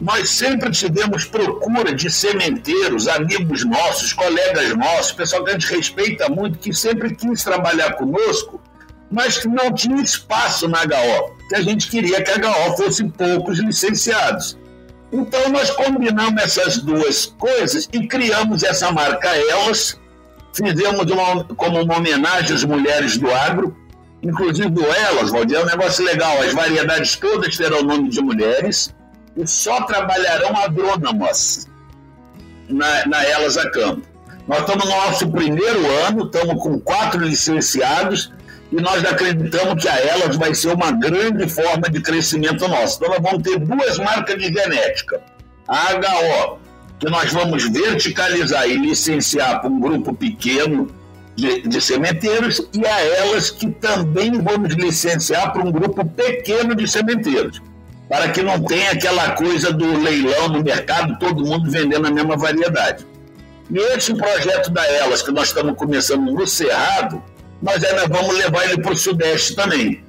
nós 0.00 0.30
sempre 0.30 0.70
tivemos 0.70 1.24
procura 1.24 1.94
de 1.94 2.10
sementeiros, 2.10 3.08
amigos 3.08 3.64
nossos, 3.64 4.12
colegas 4.12 4.76
nossos, 4.76 5.12
pessoal 5.12 5.44
que 5.44 5.50
a 5.50 5.52
gente 5.54 5.74
respeita 5.74 6.28
muito, 6.28 6.58
que 6.58 6.74
sempre 6.74 7.14
quis 7.14 7.42
trabalhar 7.42 7.94
conosco, 7.94 8.60
mas 9.10 9.38
que 9.38 9.48
não 9.48 9.72
tinha 9.72 10.00
espaço 10.02 10.68
na 10.68 10.82
HO, 10.82 11.36
que 11.48 11.56
a 11.56 11.62
gente 11.62 11.88
queria 11.88 12.22
que 12.22 12.30
a 12.30 12.36
HO 12.36 12.76
fosse 12.76 13.04
poucos 13.04 13.58
licenciados. 13.58 14.58
Então 15.12 15.48
nós 15.48 15.70
combinamos 15.70 16.42
essas 16.42 16.78
duas 16.78 17.26
coisas 17.38 17.88
e 17.92 18.06
criamos 18.06 18.62
essa 18.62 18.92
marca 18.92 19.28
Elas, 19.28 19.98
fizemos 20.52 21.10
uma, 21.10 21.44
como 21.44 21.82
uma 21.82 21.96
homenagem 21.96 22.54
às 22.54 22.64
mulheres 22.64 23.16
do 23.16 23.32
agro, 23.32 23.76
inclusive 24.22 24.68
do 24.68 24.84
Elas, 24.84 25.30
Valdir, 25.30 25.56
é 25.56 25.62
um 25.62 25.66
negócio 25.66 26.04
legal, 26.04 26.40
as 26.42 26.52
variedades 26.52 27.16
todas 27.16 27.56
terão 27.56 27.82
nome 27.82 28.10
de 28.10 28.20
mulheres 28.20 28.94
e 29.36 29.46
só 29.46 29.82
trabalharão 29.82 30.56
agrônomas 30.56 31.66
na, 32.68 33.06
na 33.06 33.24
Elas 33.24 33.56
a 33.56 33.70
Campo. 33.70 34.02
Nós 34.46 34.60
estamos 34.60 34.84
no 34.84 34.90
nosso 34.90 35.30
primeiro 35.30 35.86
ano, 36.06 36.26
estamos 36.26 36.62
com 36.62 36.78
quatro 36.80 37.22
licenciados 37.22 38.32
e 38.70 38.76
nós 38.76 39.04
acreditamos 39.04 39.82
que 39.82 39.88
a 39.88 39.98
Elas 39.98 40.36
vai 40.36 40.54
ser 40.54 40.74
uma 40.74 40.90
grande 40.92 41.48
forma 41.48 41.88
de 41.88 42.00
crescimento 42.02 42.68
nosso. 42.68 42.98
Então, 42.98 43.08
nós 43.08 43.22
vamos 43.22 43.42
ter 43.42 43.58
duas 43.58 43.98
marcas 43.98 44.36
de 44.36 44.52
genética. 44.52 45.20
A 45.66 45.94
HO, 45.94 46.58
que 46.98 47.08
nós 47.08 47.32
vamos 47.32 47.64
verticalizar 47.68 48.68
e 48.68 48.76
licenciar 48.76 49.60
para 49.60 49.70
um 49.70 49.80
grupo 49.80 50.14
pequeno 50.14 50.88
de, 51.34 51.62
de 51.62 51.80
sementeiros, 51.80 52.60
e 52.74 52.84
a 52.84 53.00
Elas, 53.00 53.50
que 53.50 53.70
também 53.70 54.32
vamos 54.32 54.74
licenciar 54.74 55.52
para 55.52 55.64
um 55.64 55.70
grupo 55.70 56.04
pequeno 56.04 56.74
de 56.74 56.86
sementeiros, 56.86 57.62
para 58.08 58.28
que 58.30 58.42
não 58.42 58.60
tenha 58.60 58.90
aquela 58.90 59.30
coisa 59.30 59.72
do 59.72 59.98
leilão 60.02 60.48
no 60.48 60.62
mercado, 60.62 61.18
todo 61.18 61.46
mundo 61.46 61.70
vendendo 61.70 62.06
a 62.06 62.10
mesma 62.10 62.36
variedade. 62.36 63.06
E 63.70 63.78
esse 63.78 64.14
projeto 64.14 64.70
da 64.70 64.84
Elas, 64.84 65.22
que 65.22 65.30
nós 65.30 65.48
estamos 65.48 65.76
começando 65.76 66.24
no 66.24 66.46
Cerrado, 66.46 67.22
nós 67.62 67.82
ainda 67.82 68.06
vamos 68.06 68.36
levar 68.36 68.64
ele 68.64 68.80
para 68.80 68.92
o 68.92 68.96
Sudeste 68.96 69.54
também. 69.54 70.02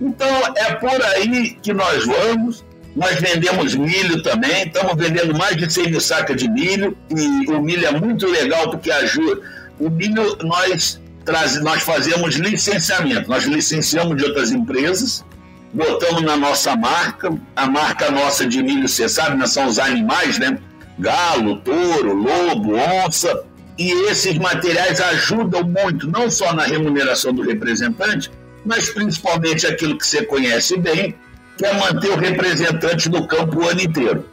Então, 0.00 0.28
é 0.56 0.74
por 0.74 1.02
aí 1.04 1.56
que 1.62 1.72
nós 1.72 2.04
vamos. 2.04 2.64
Nós 2.94 3.18
vendemos 3.18 3.74
milho 3.74 4.22
também, 4.22 4.66
estamos 4.66 4.94
vendendo 4.96 5.34
mais 5.36 5.56
de 5.56 5.72
100 5.72 5.90
mil 5.90 6.00
sacas 6.00 6.36
de 6.36 6.50
milho, 6.50 6.96
e 7.10 7.50
o 7.50 7.60
milho 7.62 7.86
é 7.86 7.92
muito 7.92 8.26
legal 8.26 8.68
porque 8.70 8.90
ajuda. 8.90 9.40
O 9.80 9.88
milho, 9.88 10.36
nós, 10.42 11.00
traz, 11.24 11.58
nós 11.62 11.82
fazemos 11.82 12.34
licenciamento, 12.34 13.30
nós 13.30 13.44
licenciamos 13.44 14.16
de 14.18 14.24
outras 14.24 14.52
empresas, 14.52 15.24
botamos 15.72 16.20
na 16.20 16.36
nossa 16.36 16.76
marca, 16.76 17.32
a 17.56 17.66
marca 17.66 18.10
nossa 18.10 18.44
de 18.44 18.62
milho, 18.62 18.86
você 18.86 19.08
sabe, 19.08 19.38
né, 19.38 19.46
são 19.46 19.66
os 19.66 19.78
animais, 19.78 20.38
né? 20.38 20.58
Galo, 20.98 21.60
touro, 21.60 22.12
lobo, 22.12 22.74
onça, 22.76 23.42
e 23.78 23.90
esses 24.10 24.36
materiais 24.38 25.00
ajudam 25.00 25.62
muito, 25.64 26.10
não 26.10 26.30
só 26.30 26.52
na 26.52 26.64
remuneração 26.64 27.32
do 27.32 27.42
representante, 27.42 28.30
mas 28.64 28.90
principalmente 28.90 29.66
aquilo 29.66 29.96
que 29.96 30.06
você 30.06 30.24
conhece 30.24 30.76
bem, 30.76 31.14
que 31.56 31.64
é 31.64 31.72
manter 31.74 32.10
o 32.10 32.16
representante 32.16 33.08
no 33.08 33.26
campo 33.26 33.60
o 33.60 33.68
ano 33.68 33.80
inteiro. 33.80 34.24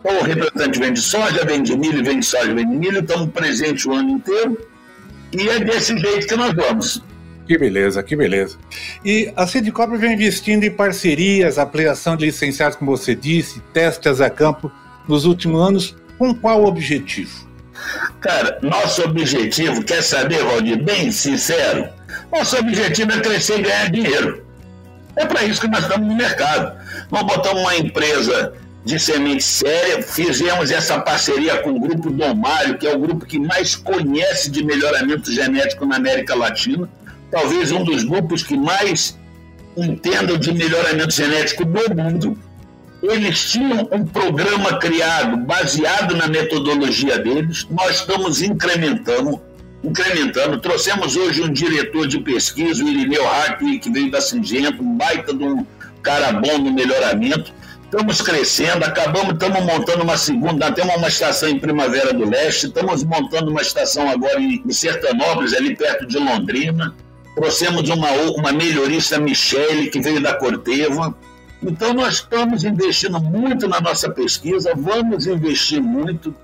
Então, 0.00 0.20
o 0.20 0.24
representante 0.24 0.78
vende 0.78 1.00
soja, 1.00 1.44
vende 1.44 1.76
milho, 1.76 2.04
vende 2.04 2.24
soja, 2.24 2.54
vende 2.54 2.76
milho, 2.76 3.00
estamos 3.00 3.30
presentes 3.30 3.84
o 3.86 3.92
ano 3.92 4.10
inteiro, 4.10 4.58
e 5.32 5.48
é 5.48 5.60
desse 5.60 5.96
jeito 5.98 6.26
que 6.26 6.36
nós 6.36 6.54
vamos. 6.54 7.02
Que 7.46 7.56
beleza, 7.56 8.02
que 8.02 8.14
beleza. 8.14 8.58
E 9.04 9.32
a 9.34 9.46
Sidicop 9.46 9.96
vem 9.96 10.12
investindo 10.12 10.64
em 10.64 10.70
parcerias, 10.70 11.56
ampliação 11.56 12.16
de 12.16 12.26
licenciados, 12.26 12.76
como 12.76 12.96
você 12.96 13.14
disse, 13.14 13.60
testes 13.72 14.20
a 14.20 14.28
campo 14.28 14.70
nos 15.08 15.24
últimos 15.24 15.60
anos, 15.60 15.96
com 16.18 16.34
qual 16.34 16.64
objetivo? 16.64 17.47
Cara, 18.20 18.58
nosso 18.62 19.02
objetivo, 19.02 19.82
quer 19.84 20.02
saber, 20.02 20.44
Valdir, 20.44 20.82
bem 20.82 21.10
sincero, 21.10 21.88
nosso 22.32 22.56
objetivo 22.58 23.12
é 23.12 23.20
crescer 23.20 23.60
e 23.60 23.62
ganhar 23.62 23.90
dinheiro. 23.90 24.44
É 25.16 25.26
para 25.26 25.44
isso 25.44 25.60
que 25.60 25.68
nós 25.68 25.82
estamos 25.82 26.08
no 26.08 26.14
mercado. 26.14 26.78
Nós 27.10 27.22
botamos 27.22 27.60
uma 27.60 27.76
empresa 27.76 28.52
de 28.84 28.98
semente 28.98 29.42
séria, 29.42 30.02
fizemos 30.02 30.70
essa 30.70 30.98
parceria 31.00 31.58
com 31.58 31.70
o 31.70 31.80
grupo 31.80 32.10
Dom 32.10 32.34
Mário, 32.34 32.78
que 32.78 32.86
é 32.86 32.94
o 32.94 32.98
grupo 32.98 33.26
que 33.26 33.38
mais 33.38 33.74
conhece 33.74 34.50
de 34.50 34.64
melhoramento 34.64 35.30
genético 35.32 35.84
na 35.84 35.96
América 35.96 36.34
Latina, 36.34 36.88
talvez 37.30 37.72
um 37.72 37.84
dos 37.84 38.04
grupos 38.04 38.42
que 38.42 38.56
mais 38.56 39.18
entendam 39.76 40.38
de 40.38 40.52
melhoramento 40.52 41.12
genético 41.12 41.64
do 41.64 41.94
mundo 41.94 42.38
eles 43.02 43.50
tinham 43.50 43.88
um 43.92 44.04
programa 44.04 44.78
criado 44.78 45.36
baseado 45.36 46.16
na 46.16 46.26
metodologia 46.26 47.18
deles. 47.18 47.66
Nós 47.70 48.00
estamos 48.00 48.42
incrementando, 48.42 49.40
incrementando. 49.84 50.58
Trouxemos 50.60 51.16
hoje 51.16 51.42
um 51.42 51.52
diretor 51.52 52.08
de 52.08 52.18
pesquisa, 52.20 52.84
o 52.84 52.88
Irineu 52.88 53.24
Hack, 53.24 53.60
que 53.80 53.90
veio 53.90 54.10
da 54.10 54.20
Singenta, 54.20 54.82
um 54.82 54.96
baita 54.96 55.32
de 55.32 55.44
um 55.44 55.64
cara 56.02 56.32
bom 56.32 56.58
no 56.58 56.72
melhoramento. 56.72 57.52
Estamos 57.84 58.20
crescendo, 58.20 58.84
acabamos, 58.84 59.32
estamos 59.32 59.64
montando 59.64 60.02
uma 60.02 60.18
segunda, 60.18 60.70
temos 60.72 60.94
uma 60.96 61.08
estação 61.08 61.48
em 61.48 61.58
Primavera 61.58 62.12
do 62.12 62.28
Leste, 62.28 62.66
estamos 62.66 63.02
montando 63.02 63.50
uma 63.50 63.62
estação 63.62 64.10
agora 64.10 64.38
em, 64.38 64.62
em 64.62 64.72
Sertanópolis, 64.72 65.54
ali 65.54 65.74
perto 65.74 66.04
de 66.04 66.18
Londrina. 66.18 66.94
trouxemos 67.34 67.88
uma, 67.88 68.10
uma 68.36 68.52
melhorista 68.52 69.18
Michele, 69.18 69.88
que 69.88 70.00
veio 70.00 70.20
da 70.20 70.34
Corteva. 70.34 71.16
Então, 71.62 71.92
nós 71.92 72.14
estamos 72.14 72.64
investindo 72.64 73.20
muito 73.20 73.66
na 73.66 73.80
nossa 73.80 74.08
pesquisa, 74.10 74.72
vamos 74.76 75.26
investir 75.26 75.82
muito. 75.82 76.34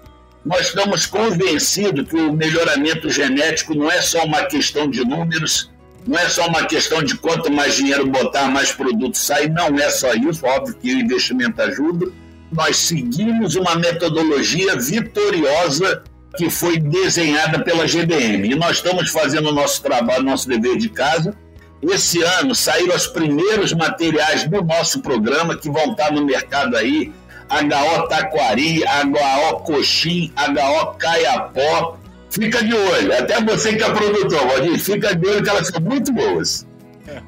Nós 0.44 0.66
estamos 0.66 1.06
convencidos 1.06 2.08
que 2.08 2.16
o 2.16 2.32
melhoramento 2.32 3.08
genético 3.08 3.74
não 3.74 3.90
é 3.90 4.02
só 4.02 4.24
uma 4.24 4.44
questão 4.44 4.90
de 4.90 5.04
números, 5.04 5.70
não 6.06 6.18
é 6.18 6.28
só 6.28 6.46
uma 6.46 6.66
questão 6.66 7.02
de 7.02 7.16
quanto 7.16 7.50
mais 7.50 7.76
dinheiro 7.76 8.06
botar, 8.06 8.48
mais 8.48 8.72
produto 8.72 9.16
sai, 9.16 9.48
não 9.48 9.74
é 9.78 9.88
só 9.88 10.12
isso, 10.12 10.44
óbvio 10.44 10.74
que 10.74 10.94
o 10.94 11.00
investimento 11.00 11.62
ajuda. 11.62 12.12
Nós 12.52 12.76
seguimos 12.76 13.54
uma 13.54 13.74
metodologia 13.76 14.76
vitoriosa 14.78 16.02
que 16.36 16.50
foi 16.50 16.78
desenhada 16.78 17.62
pela 17.62 17.86
GBM. 17.86 18.50
E 18.50 18.54
nós 18.54 18.76
estamos 18.76 19.10
fazendo 19.10 19.48
o 19.48 19.52
nosso 19.52 19.82
trabalho, 19.82 20.24
nosso 20.24 20.48
dever 20.48 20.76
de 20.76 20.88
casa. 20.88 21.34
Esse 21.90 22.22
ano 22.22 22.54
saíram 22.54 22.94
os 22.94 23.06
primeiros 23.06 23.72
materiais 23.72 24.48
do 24.48 24.62
nosso 24.62 25.00
programa 25.00 25.56
que 25.56 25.70
vão 25.70 25.92
estar 25.92 26.12
no 26.12 26.24
mercado 26.24 26.76
aí. 26.76 27.12
HO 27.50 28.08
Taquari, 28.08 28.82
HO 28.82 29.56
Coxim, 29.60 30.32
HO 30.36 30.94
Caiapó. 30.98 31.98
Fica 32.30 32.64
de 32.64 32.74
olho, 32.74 33.16
até 33.16 33.40
você 33.40 33.76
que 33.76 33.82
é 33.84 33.90
produtor, 33.90 34.44
Valdir, 34.48 34.78
fica 34.80 35.14
de 35.14 35.28
olho 35.28 35.42
que 35.42 35.48
elas 35.48 35.68
são 35.68 35.80
muito 35.80 36.12
boas. 36.12 36.66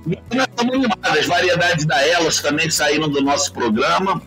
E 0.04 0.36
nós 0.36 0.48
estamos 0.48 0.74
animados, 0.74 1.18
as 1.20 1.26
variedades 1.26 1.84
da 1.84 2.04
Elas 2.04 2.40
também 2.40 2.68
saíram 2.70 3.08
do 3.08 3.20
nosso 3.20 3.52
programa. 3.52 4.20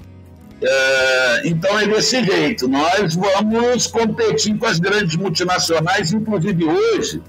É, 0.61 1.41
então 1.45 1.79
é 1.79 1.87
desse 1.87 2.23
jeito. 2.23 2.67
Nós 2.67 3.15
vamos 3.15 3.87
competir 3.87 4.57
com 4.57 4.67
as 4.67 4.79
grandes 4.79 5.15
multinacionais, 5.15 6.13
inclusive 6.13 6.65
hoje, 6.65 7.21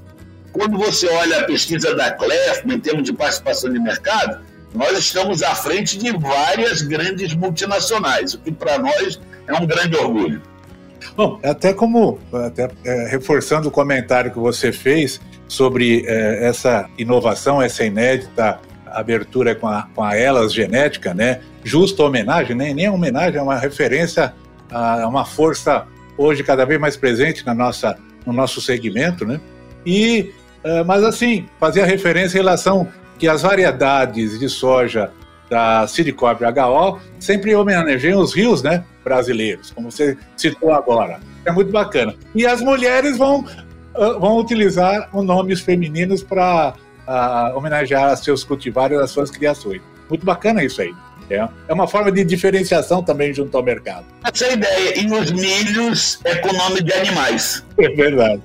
quando 0.53 0.79
você 0.79 1.09
olha 1.09 1.41
a 1.41 1.45
pesquisa 1.45 1.95
da 1.95 2.11
Clefman 2.13 2.77
em 2.77 2.81
termos 2.81 3.05
de 3.05 3.13
participação 3.13 3.73
de 3.73 3.79
mercado, 3.79 4.41
nós 4.75 4.97
estamos 4.99 5.43
à 5.43 5.55
frente 5.55 5.99
de 5.99 6.13
várias 6.17 6.83
grandes 6.83 7.35
multinacionais, 7.35 8.35
o 8.35 8.39
que 8.39 8.53
para 8.53 8.79
nós 8.79 9.21
é 9.47 9.55
um 9.55 9.67
grande 9.67 9.97
orgulho. 9.97 10.41
Bom, 11.17 11.41
até 11.43 11.73
como 11.73 12.19
até, 12.33 12.69
é, 12.85 13.09
reforçando 13.09 13.69
o 13.69 13.71
comentário 13.71 14.31
que 14.31 14.39
você 14.39 14.73
fez 14.73 15.21
sobre 15.49 16.05
é, 16.07 16.47
essa 16.47 16.89
inovação, 16.97 17.61
essa 17.61 17.85
inédita 17.85 18.61
abertura 18.87 19.55
com 19.55 19.67
a, 19.67 19.89
com 19.95 20.03
a 20.03 20.17
Elas 20.17 20.53
Genética, 20.53 21.15
né? 21.15 21.41
Justa 21.63 22.03
homenagem, 22.03 22.57
né? 22.57 22.73
nem 22.73 22.87
é 22.87 22.91
homenagem, 22.91 23.39
é 23.39 23.43
uma 23.43 23.57
referência 23.57 24.35
a 24.71 25.07
uma 25.07 25.25
força 25.25 25.87
hoje 26.17 26.43
cada 26.43 26.65
vez 26.65 26.81
mais 26.81 26.97
presente 26.97 27.45
na 27.45 27.55
nossa, 27.55 27.97
no 28.27 28.33
nosso 28.33 28.61
segmento, 28.61 29.25
né? 29.25 29.41
E, 29.85 30.33
mas 30.87 31.03
assim, 31.05 31.47
fazia 31.59 31.85
referência 31.85 32.37
em 32.37 32.41
relação 32.41 32.89
que 33.19 33.29
as 33.29 33.43
variedades 33.43 34.39
de 34.39 34.49
soja 34.49 35.11
da 35.51 35.87
Siricorp 35.87 36.41
HO 36.41 37.01
sempre 37.19 37.55
homenageiam 37.55 38.21
os 38.21 38.33
rios, 38.35 38.63
né, 38.63 38.85
brasileiros, 39.03 39.71
como 39.73 39.91
você 39.91 40.17
citou 40.37 40.73
agora. 40.73 41.21
É 41.45 41.51
muito 41.51 41.73
bacana. 41.73 42.15
E 42.35 42.47
as 42.47 42.61
mulheres 42.61 43.19
vão, 43.19 43.45
vão 43.95 44.39
utilizar 44.39 45.09
os 45.13 45.25
nomes 45.25 45.61
femininos 45.61 46.23
para 46.23 46.75
a 47.07 47.53
homenagear 47.57 48.17
seus 48.17 48.45
cultivares 48.45 48.99
e 48.99 49.03
as 49.03 49.11
suas 49.11 49.31
criações. 49.31 49.83
Muito 50.09 50.25
bacana 50.25 50.63
isso 50.63 50.81
aí. 50.81 50.95
É, 51.29 51.49
é 51.69 51.73
uma 51.73 51.87
forma 51.87 52.11
de 52.11 52.25
diferenciação 52.25 53.03
também 53.03 53.33
junto 53.33 53.57
ao 53.57 53.63
mercado. 53.63 54.05
Essa 54.25 54.47
é 54.47 54.51
a 54.51 54.53
ideia. 54.53 55.01
E 55.01 55.07
os 55.13 55.31
milhos 55.31 56.21
é 56.25 56.37
com 56.37 56.53
nome 56.53 56.83
de 56.83 56.93
animais. 56.93 57.65
É 57.79 57.89
verdade. 57.89 58.43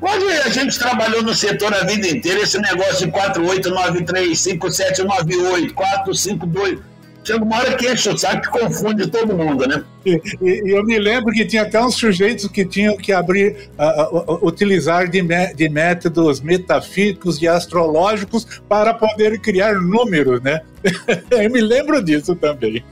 Hoje 0.00 0.38
a 0.44 0.48
gente 0.50 0.78
trabalhou 0.78 1.22
no 1.22 1.34
setor 1.34 1.72
a 1.74 1.84
vida 1.84 2.08
inteira, 2.08 2.40
esse 2.40 2.58
negócio 2.58 3.06
de 3.06 3.12
4893, 3.12 4.38
5798, 4.38 5.74
452 5.74 6.78
chega 7.26 7.44
uma 7.44 7.56
hora 7.58 7.74
que 7.74 7.90
enche 7.90 8.08
o 8.08 8.16
saco 8.16 8.42
que 8.42 8.48
confunde 8.48 9.08
todo 9.08 9.36
mundo, 9.36 9.66
né? 9.66 9.82
E, 10.04 10.20
e, 10.40 10.70
eu 10.70 10.84
me 10.84 10.98
lembro 10.98 11.32
que 11.32 11.44
tinha 11.44 11.62
até 11.62 11.82
uns 11.82 11.96
sujeitos 11.96 12.46
que 12.46 12.64
tinham 12.64 12.96
que 12.96 13.12
abrir, 13.12 13.68
uh, 13.76 14.32
uh, 14.32 14.46
utilizar 14.46 15.08
de, 15.08 15.20
de 15.54 15.68
métodos 15.68 16.40
metafísicos 16.40 17.42
e 17.42 17.48
astrológicos 17.48 18.60
para 18.68 18.94
poder 18.94 19.40
criar 19.40 19.74
números, 19.74 20.40
né? 20.40 20.60
eu 21.32 21.50
me 21.50 21.60
lembro 21.60 22.02
disso 22.02 22.36
também. 22.36 22.84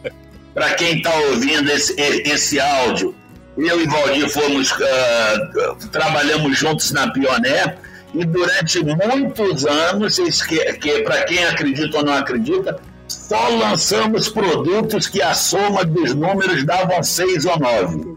Para 0.52 0.74
quem 0.74 0.98
está 0.98 1.14
ouvindo 1.30 1.70
esse, 1.70 1.94
esse 1.98 2.58
áudio, 2.58 3.14
eu 3.56 3.80
e 3.80 3.86
Valdir 3.86 4.28
fomos, 4.30 4.72
uh, 4.72 5.88
trabalhamos 5.92 6.58
juntos 6.58 6.90
na 6.90 7.10
Pioné 7.12 7.76
e 8.14 8.24
durante 8.24 8.82
muitos 8.84 9.66
anos, 9.66 10.42
que, 10.42 10.72
que 10.74 11.02
para 11.02 11.24
quem 11.24 11.44
acredita 11.44 11.98
ou 11.98 12.04
não 12.04 12.14
acredita, 12.14 12.76
só 13.08 13.48
lançamos 13.48 14.28
produtos 14.28 15.08
que 15.08 15.20
a 15.22 15.34
soma 15.34 15.84
dos 15.84 16.14
números 16.14 16.64
davam 16.64 17.02
seis 17.02 17.44
ou 17.44 17.58
nove. 17.58 18.16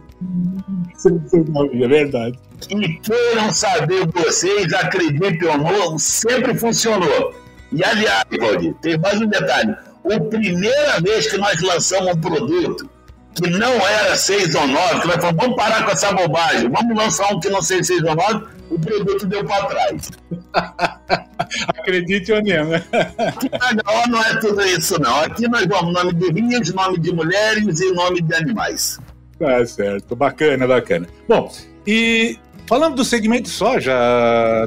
É 1.74 1.88
verdade. 1.88 2.40
E 2.70 2.94
queiram 3.00 3.52
saber 3.54 4.08
vocês, 4.08 4.74
acreditem 4.74 5.48
ou 5.48 5.58
não, 5.58 6.00
sempre 6.00 6.56
funcionou. 6.58 7.34
E 7.72 7.84
aliás, 7.84 8.24
Valdir, 8.40 8.74
tem 8.82 8.98
mais 8.98 9.22
um 9.22 9.28
detalhe. 9.28 9.76
A 10.12 10.20
primeira 10.20 11.00
vez 11.02 11.28
que 11.28 11.38
nós 11.38 11.62
lançamos 11.62 12.16
um 12.16 12.22
produto 12.22 12.90
que 13.38 13.50
não 13.50 13.74
era 13.88 14.16
6 14.16 14.56
ou 14.56 14.68
9, 14.68 15.02
que 15.02 15.08
nós 15.08 15.16
falamos, 15.16 15.44
vamos 15.44 15.56
parar 15.56 15.86
com 15.86 15.92
essa 15.92 16.12
bobagem, 16.12 16.70
vamos 16.70 16.98
lançar 16.98 17.34
um 17.34 17.40
que 17.40 17.50
não 17.50 17.62
seja 17.62 17.84
6 17.84 18.04
ou 18.04 18.16
9, 18.16 18.46
o 18.70 18.80
produto 18.80 19.26
deu 19.28 19.46
para 19.46 19.66
trás. 19.66 20.12
Acredite 21.70 22.32
ou 22.32 22.44
não, 22.44 22.66
né? 22.66 22.84
Aqui 23.18 23.50
na 23.50 24.08
não 24.08 24.22
é 24.22 24.40
tudo 24.40 24.62
isso, 24.64 25.00
não. 25.00 25.22
Aqui 25.22 25.48
nós 25.48 25.66
vamos 25.68 25.94
nome 25.94 26.14
de 26.14 26.32
rinhas, 26.32 26.74
nome 26.74 27.00
de 27.00 27.14
mulheres 27.14 27.80
e 27.80 27.92
nome 27.94 28.22
de 28.22 28.36
animais. 28.36 29.00
Tá 29.40 29.66
certo, 29.66 30.16
bacana, 30.16 30.68
bacana. 30.68 31.08
Bom, 31.28 31.52
e 31.86 32.38
falando 32.66 32.96
do 32.96 33.06
segmento 33.06 33.50
soja, 33.50 33.94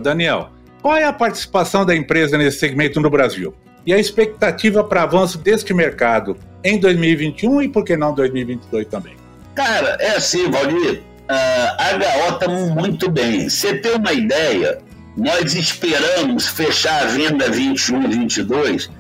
Daniel, 0.03 0.51
qual 0.81 0.97
é 0.97 1.05
a 1.05 1.13
participação 1.13 1.85
da 1.85 1.95
empresa 1.95 2.39
nesse 2.39 2.59
segmento 2.59 3.01
no 3.01 3.11
Brasil? 3.11 3.55
E 3.87 3.93
a 3.93 3.99
expectativa 3.99 4.85
para 4.85 5.03
avanço 5.03 5.39
deste 5.39 5.73
mercado 5.73 6.37
em 6.63 6.79
2021 6.79 7.63
e 7.63 7.69
por 7.69 7.85
que 7.85 7.97
não 7.97 8.15
2022 8.15 8.87
também? 8.87 9.17
Cara, 9.55 9.97
é 10.01 10.17
assim, 10.17 10.51
Valdir. 10.51 11.03
A 11.29 11.93
HO 11.95 12.35
está 12.35 12.49
muito 12.49 13.11
bem. 13.11 13.49
Você 13.49 13.75
tem 13.79 13.95
uma 13.95 14.13
ideia, 14.13 14.79
nós 15.17 15.55
esperamos 15.55 16.49
fechar 16.49 17.03
a 17.03 17.07
venda 17.07 17.49
21 17.49 18.09
22 18.09 18.91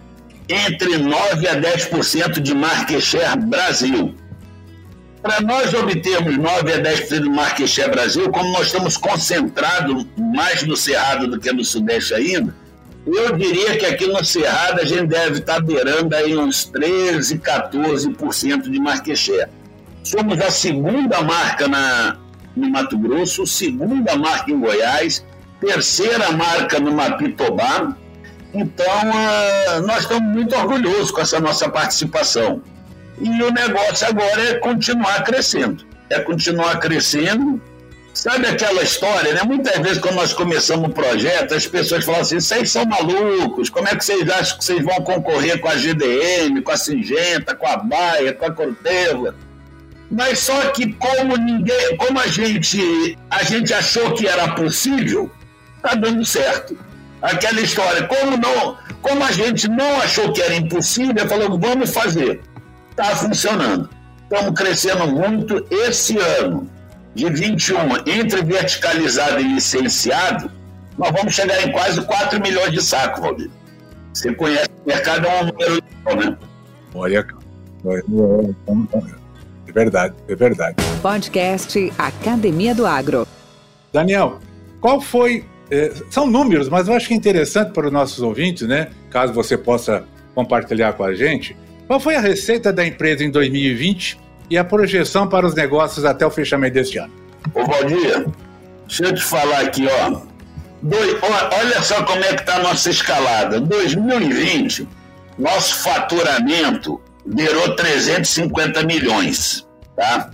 entre 0.49 0.99
9 0.99 1.49
a 1.49 1.61
10% 1.61 2.41
de 2.41 2.55
market 2.55 3.01
share 3.01 3.39
Brasil. 3.39 4.15
Para 5.23 5.41
nós 5.41 5.73
obtermos 5.75 6.37
9 6.37 6.73
a 6.73 6.79
10% 6.79 7.23
de 7.23 7.29
market 7.29 7.69
share 7.69 7.91
Brasil, 7.91 8.31
como 8.31 8.53
nós 8.53 8.67
estamos 8.67 8.97
concentrados 8.97 10.07
mais 10.17 10.63
no 10.63 10.77
Cerrado 10.77 11.29
do 11.29 11.39
que 11.39 11.53
no 11.53 11.65
Sudeste 11.65 12.15
ainda, 12.15 12.55
eu 13.17 13.37
diria 13.37 13.77
que 13.77 13.87
aqui 13.87 14.07
no 14.07 14.25
Cerrado 14.25 14.81
a 14.81 14.85
gente 14.85 15.07
deve 15.07 15.39
estar 15.39 15.61
beirando 15.61 16.15
aí 16.15 16.37
uns 16.37 16.65
13, 16.65 17.39
14% 17.39 18.71
de 18.71 18.79
market 18.81 19.17
share. 19.17 19.49
Somos 20.03 20.41
a 20.41 20.51
segunda 20.51 21.21
marca 21.23 21.69
na, 21.69 22.17
no 22.57 22.71
Mato 22.71 22.99
Grosso, 22.99 23.47
segunda 23.47 24.17
marca 24.17 24.51
em 24.51 24.59
Goiás, 24.59 25.25
terceira 25.61 26.33
marca 26.33 26.79
no 26.79 26.93
Mapitobá. 26.93 27.97
Então, 28.53 28.87
uh, 28.87 29.87
nós 29.87 30.01
estamos 30.01 30.33
muito 30.35 30.57
orgulhosos 30.57 31.11
com 31.11 31.21
essa 31.21 31.39
nossa 31.39 31.69
participação. 31.69 32.63
E 33.21 33.43
o 33.43 33.51
negócio 33.51 34.07
agora 34.09 34.41
é 34.41 34.55
continuar 34.55 35.23
crescendo. 35.23 35.85
É 36.09 36.19
continuar 36.21 36.81
crescendo. 36.81 37.61
Sabe 38.13 38.47
aquela 38.47 38.83
história, 38.83 39.33
né? 39.33 39.43
Muitas 39.45 39.79
vezes, 39.79 39.99
quando 39.99 40.17
nós 40.17 40.33
começamos 40.33 40.91
o 40.91 40.93
projeto, 40.93 41.55
as 41.55 41.67
pessoas 41.67 42.05
falam 42.05 42.21
assim: 42.21 42.41
vocês 42.41 42.71
são 42.71 42.85
malucos, 42.85 43.71
como 43.71 43.89
é 43.89 43.95
que 43.95 44.05
vocês 44.05 44.29
acham 44.29 44.59
que 44.59 44.65
vocês 44.65 44.85
vão 44.85 44.97
concorrer 44.97 45.61
com 45.61 45.69
a 45.69 45.77
GDM, 45.77 46.61
com 46.63 46.73
a 46.73 46.77
Singenta, 46.77 47.55
com 47.55 47.67
a 47.67 47.77
Baia, 47.77 48.33
com 48.33 48.47
a 48.47 48.51
Corteva? 48.51 49.35
Mas 50.11 50.41
só 50.41 50.71
que 50.71 50.93
como 50.95 51.37
ninguém, 51.37 51.97
como 51.97 52.19
a 52.19 52.27
gente, 52.27 53.17
a 53.31 53.45
gente 53.45 53.73
achou 53.73 54.13
que 54.15 54.27
era 54.27 54.55
possível, 54.55 55.31
tá 55.81 55.95
dando 55.95 56.25
certo. 56.25 56.77
Aquela 57.23 57.61
história, 57.61 58.07
como 58.09 58.37
não, 58.37 58.77
como 59.01 59.23
a 59.23 59.31
gente 59.31 59.69
não 59.69 60.01
achou 60.01 60.33
que 60.33 60.43
era 60.43 60.55
impossível, 60.55 61.29
falou, 61.29 61.59
vamos 61.59 61.91
fazer. 61.91 62.41
Tá 62.97 63.17
funcionando. 63.17 63.89
Estamos 64.23 64.59
crescendo 64.59 65.07
muito 65.07 65.65
esse 65.71 66.19
ano. 66.19 66.69
De 67.15 67.29
21, 67.29 67.77
entre 68.07 68.43
verticalizado 68.43 69.41
e 69.41 69.55
licenciado, 69.55 70.51
nós 70.97 71.11
vamos 71.11 71.35
chegar 71.35 71.67
em 71.67 71.73
quase 71.73 72.01
4 72.03 72.41
milhões 72.41 72.73
de 72.73 72.83
sacos, 72.83 73.21
Valdir. 73.21 73.51
Você 74.13 74.33
conhece 74.35 74.69
o 74.85 74.89
mercado, 74.89 75.27
é 75.27 75.43
um 75.43 75.47
número 75.47 75.75
né? 76.27 76.37
Olha, 76.95 77.27
é 79.67 79.73
verdade, 79.73 80.15
é 80.29 80.35
verdade. 80.35 80.77
Podcast 81.01 81.93
Academia 81.97 82.75
do 82.75 82.87
Agro. 82.87 83.27
Daniel, 83.93 84.39
qual 84.81 85.01
foi 85.01 85.45
é, 85.71 85.93
são 86.11 86.27
números, 86.27 86.69
mas 86.69 86.89
eu 86.89 86.95
acho 86.95 87.07
que 87.07 87.15
é 87.15 87.17
interessante 87.17 87.73
para 87.73 87.87
os 87.87 87.93
nossos 87.93 88.21
ouvintes, 88.21 88.67
né? 88.67 88.89
Caso 89.09 89.33
você 89.33 89.57
possa 89.57 90.05
compartilhar 90.35 90.93
com 90.95 91.05
a 91.05 91.15
gente. 91.15 91.57
Qual 91.87 92.01
foi 92.01 92.17
a 92.17 92.21
receita 92.21 92.73
da 92.73 92.85
empresa 92.85 93.25
em 93.25 93.31
2020 93.31 94.19
e 94.51 94.59
a 94.59 94.65
projeção 94.65 95.29
para 95.29 95.47
os 95.47 95.55
negócios 95.55 96.05
até 96.05 96.27
o 96.27 96.31
fechamento 96.31 96.75
deste 96.75 96.99
ano? 96.99 97.13
Ô, 97.55 97.65
Valdir, 97.65 98.27
deixa 98.87 99.05
eu 99.05 99.15
te 99.15 99.23
falar 99.23 99.61
aqui, 99.61 99.87
ó. 99.87 100.21
Olha 101.59 101.83
só 101.83 102.03
como 102.05 102.25
é 102.25 102.35
que 102.35 102.41
está 102.41 102.57
a 102.57 102.63
nossa 102.63 102.91
escalada. 102.91 103.61
2020, 103.61 104.89
nosso 105.39 105.83
faturamento 105.83 107.01
virou 107.25 107.77
350 107.77 108.83
milhões, 108.83 109.67
tá? 109.97 110.31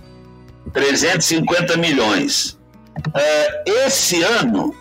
350 0.73 1.77
milhões. 1.77 2.57
É, 3.13 3.63
esse 3.85 4.23
ano, 4.23 4.75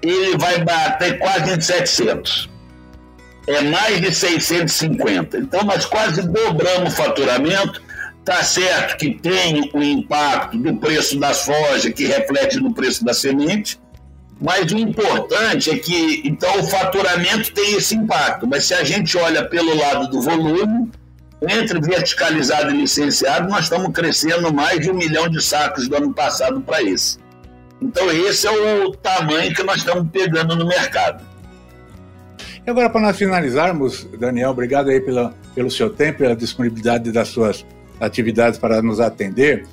ele 0.00 0.36
vai 0.38 0.62
bater 0.62 1.18
quase 1.18 1.60
700. 1.60 2.50
É 3.48 3.60
mais 3.62 4.00
de 4.00 4.14
650. 4.14 5.38
Então, 5.38 5.64
nós 5.64 5.84
quase 5.84 6.22
dobramos 6.22 6.92
o 6.92 6.96
faturamento. 6.96 7.82
Tá 8.24 8.42
certo 8.44 8.96
que 8.98 9.14
tem 9.14 9.70
o 9.74 9.82
impacto 9.82 10.56
do 10.56 10.76
preço 10.76 11.18
da 11.18 11.34
soja, 11.34 11.90
que 11.90 12.06
reflete 12.06 12.60
no 12.60 12.72
preço 12.72 13.04
da 13.04 13.12
semente, 13.12 13.80
mas 14.40 14.72
o 14.72 14.78
importante 14.78 15.70
é 15.70 15.78
que, 15.78 16.22
então, 16.24 16.60
o 16.60 16.64
faturamento 16.64 17.52
tem 17.52 17.76
esse 17.76 17.94
impacto. 17.94 18.46
Mas 18.46 18.64
se 18.64 18.74
a 18.74 18.82
gente 18.82 19.16
olha 19.16 19.44
pelo 19.44 19.76
lado 19.76 20.08
do 20.08 20.20
volume, 20.20 20.90
entre 21.48 21.80
verticalizado 21.80 22.70
e 22.72 22.78
licenciado, 22.78 23.48
nós 23.48 23.64
estamos 23.64 23.92
crescendo 23.92 24.52
mais 24.52 24.80
de 24.80 24.90
um 24.90 24.94
milhão 24.94 25.28
de 25.28 25.40
sacos 25.42 25.88
do 25.88 25.96
ano 25.96 26.12
passado 26.12 26.60
para 26.60 26.82
esse. 26.82 27.18
Então, 27.80 28.10
esse 28.10 28.46
é 28.46 28.50
o 28.50 28.92
tamanho 28.92 29.54
que 29.54 29.62
nós 29.62 29.78
estamos 29.78 30.08
pegando 30.10 30.56
no 30.56 30.66
mercado. 30.66 31.24
E 32.64 32.70
agora, 32.70 32.88
para 32.88 33.00
nós 33.00 33.16
finalizarmos, 33.16 34.08
Daniel, 34.18 34.50
obrigado 34.50 34.88
aí 34.88 35.00
pela, 35.00 35.34
pelo 35.54 35.70
seu 35.70 35.90
tempo, 35.90 36.18
pela 36.18 36.36
disponibilidade 36.36 37.10
das 37.10 37.28
suas 37.28 37.64
atividades 38.02 38.58
para 38.58 38.82
nos 38.82 39.00
atender. 39.00 39.64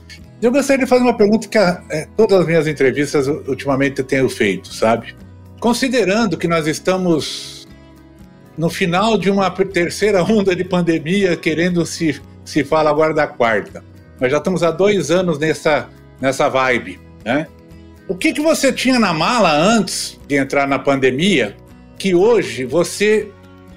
Eu 0.42 0.52
gostaria 0.52 0.86
de 0.86 0.90
fazer 0.90 1.04
uma 1.04 1.18
pergunta 1.18 1.48
que 1.48 1.58
é, 1.58 2.08
todas 2.16 2.40
as 2.40 2.46
minhas 2.46 2.68
entrevistas 2.68 3.28
ultimamente 3.28 4.00
eu 4.00 4.06
tenho 4.06 4.30
feito, 4.30 4.74
sabe? 4.74 5.16
Considerando 5.60 6.38
que 6.38 6.48
nós 6.48 6.66
estamos 6.68 7.68
no 8.58 8.70
final 8.70 9.18
de 9.18 9.30
uma 9.30 9.50
terceira 9.50 10.24
onda 10.24 10.56
de 10.56 10.64
pandemia, 10.64 11.36
querendo 11.36 11.86
se, 11.86 12.22
se 12.46 12.64
fala 12.64 12.90
agora 12.90 13.14
da 13.14 13.28
quarta. 13.28 13.84
Nós 14.20 14.32
já 14.32 14.38
estamos 14.38 14.64
há 14.64 14.72
dois 14.72 15.12
anos 15.12 15.40
nessa, 15.40 15.90
nessa 16.22 16.48
vibe, 16.48 17.00
né? 17.26 17.48
O 18.08 18.16
que, 18.16 18.34
que 18.34 18.42
você 18.42 18.72
tinha 18.72 18.98
na 18.98 19.14
mala 19.14 19.52
antes 19.52 20.20
de 20.28 20.36
entrar 20.36 20.68
na 20.68 20.80
pandemia 20.80 21.56
que 21.98 22.16
hoje 22.16 22.66
você 22.66 23.30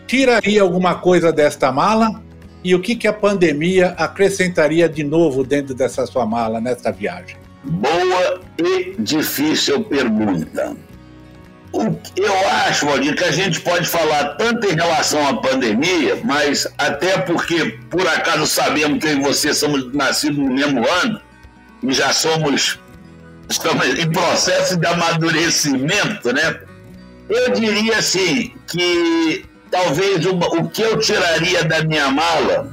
tiraria 0.06 0.62
alguma 0.62 0.94
coisa 0.94 1.32
desta 1.32 1.70
mala 1.72 2.22
e 2.64 2.74
o 2.74 2.80
que, 2.80 2.94
que 2.94 3.08
a 3.08 3.12
pandemia 3.12 3.94
acrescentaria 3.98 4.88
de 4.88 5.02
novo 5.02 5.44
dentro 5.44 5.74
dessa 5.74 6.06
sua 6.06 6.24
mala 6.24 6.60
nessa 6.60 6.92
viagem? 6.92 7.36
Boa 7.64 8.40
e 8.58 8.94
difícil 8.98 9.84
pergunta. 9.84 10.76
Eu 12.16 12.48
acho, 12.66 12.84
Valdir, 12.84 13.16
que 13.16 13.24
a 13.24 13.32
gente 13.32 13.60
pode 13.60 13.88
falar 13.88 14.36
tanto 14.36 14.66
em 14.66 14.74
relação 14.74 15.26
à 15.26 15.40
pandemia, 15.40 16.20
mas 16.22 16.66
até 16.76 17.18
porque, 17.18 17.78
por 17.88 18.06
acaso, 18.06 18.46
sabemos 18.46 18.98
que 18.98 19.06
eu 19.06 19.18
e 19.18 19.22
você 19.22 19.54
somos 19.54 19.92
nascidos 19.94 20.36
no 20.36 20.52
mesmo 20.52 20.86
ano 20.86 21.20
e 21.82 21.92
já 21.92 22.12
somos 22.12 22.78
estamos 23.48 23.86
em 23.98 24.10
processo 24.10 24.76
de 24.76 24.86
amadurecimento, 24.86 26.32
né? 26.32 26.60
Eu 27.28 27.52
diria 27.52 27.98
assim 27.98 28.52
que 28.66 29.44
talvez 29.72 30.24
uma, 30.26 30.46
o 30.48 30.68
que 30.68 30.82
eu 30.82 30.98
tiraria 30.98 31.64
da 31.64 31.82
minha 31.82 32.10
mala 32.10 32.72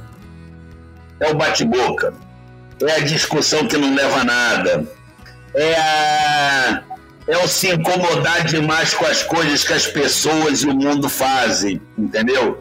é 1.18 1.30
o 1.30 1.34
bate-boca, 1.34 2.12
é 2.82 2.92
a 2.92 3.00
discussão 3.00 3.66
que 3.66 3.76
não 3.76 3.94
leva 3.94 4.20
a 4.20 4.24
nada, 4.24 4.86
é 5.54 5.74
a 5.74 6.82
é 7.26 7.38
o 7.38 7.46
se 7.46 7.68
incomodar 7.68 8.44
demais 8.44 8.92
com 8.92 9.06
as 9.06 9.22
coisas 9.22 9.62
que 9.62 9.72
as 9.72 9.86
pessoas 9.86 10.62
e 10.62 10.66
o 10.66 10.74
mundo 10.74 11.08
fazem, 11.08 11.80
entendeu? 11.96 12.60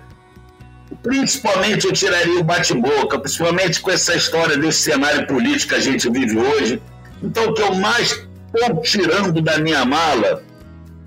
Principalmente 1.01 1.85
eu 1.85 1.93
tiraria 1.93 2.39
o 2.39 2.43
bate-boca, 2.43 3.17
principalmente 3.19 3.81
com 3.81 3.89
essa 3.89 4.13
história 4.13 4.57
desse 4.57 4.81
cenário 4.83 5.25
político 5.25 5.69
que 5.69 5.79
a 5.79 5.81
gente 5.81 6.07
vive 6.09 6.37
hoje. 6.37 6.81
Então, 7.23 7.45
o 7.45 7.53
que 7.53 7.61
eu 7.61 7.73
mais 7.75 8.27
estou 8.53 8.81
tirando 8.81 9.41
da 9.41 9.57
minha 9.57 9.83
mala, 9.85 10.43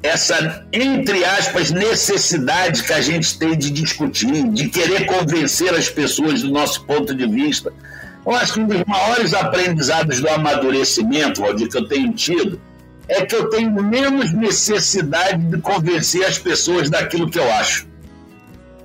essa, 0.03 0.67
entre 0.73 1.25
aspas, 1.25 1.71
necessidade 1.71 2.83
que 2.83 2.93
a 2.93 3.01
gente 3.01 3.39
tem 3.39 3.57
de 3.57 3.71
discutir, 3.71 4.49
de 4.51 4.69
querer 4.69 5.07
convencer 5.07 5.73
as 5.75 5.89
pessoas 5.89 6.43
do 6.43 6.51
nosso 6.51 6.85
ponto 6.85 7.15
de 7.15 7.27
vista. 7.27 7.73
Eu 8.27 8.33
acho 8.35 8.55
que 8.55 8.61
um 8.61 8.67
dos 8.67 8.85
maiores 8.85 9.33
aprendizados 9.33 10.21
do 10.21 10.29
amadurecimento, 10.29 11.41
Valdir, 11.41 11.69
que 11.69 11.77
eu 11.77 11.87
tenho 11.87 12.13
tido, 12.13 12.61
é 13.09 13.25
que 13.25 13.35
eu 13.35 13.49
tenho 13.51 13.71
menos 13.83 14.33
necessidade 14.33 15.43
de 15.45 15.59
convencer 15.59 16.25
as 16.25 16.39
pessoas 16.39 16.91
daquilo 16.91 17.31
que 17.31 17.39
eu 17.39 17.53
acho. 17.53 17.87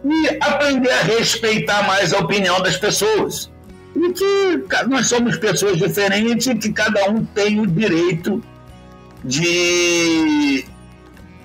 E 0.05 0.37
aprender 0.39 0.91
a 0.91 1.01
respeitar 1.01 1.87
mais 1.87 2.13
a 2.13 2.19
opinião 2.19 2.61
das 2.61 2.77
pessoas 2.77 3.49
e 3.95 4.13
que 4.13 4.87
nós 4.87 5.07
somos 5.07 5.37
pessoas 5.37 5.77
diferentes 5.77 6.47
e 6.47 6.55
que 6.55 6.71
cada 6.71 7.09
um 7.09 7.25
tem 7.25 7.59
o 7.59 7.65
direito 7.65 8.43
de 9.23 10.65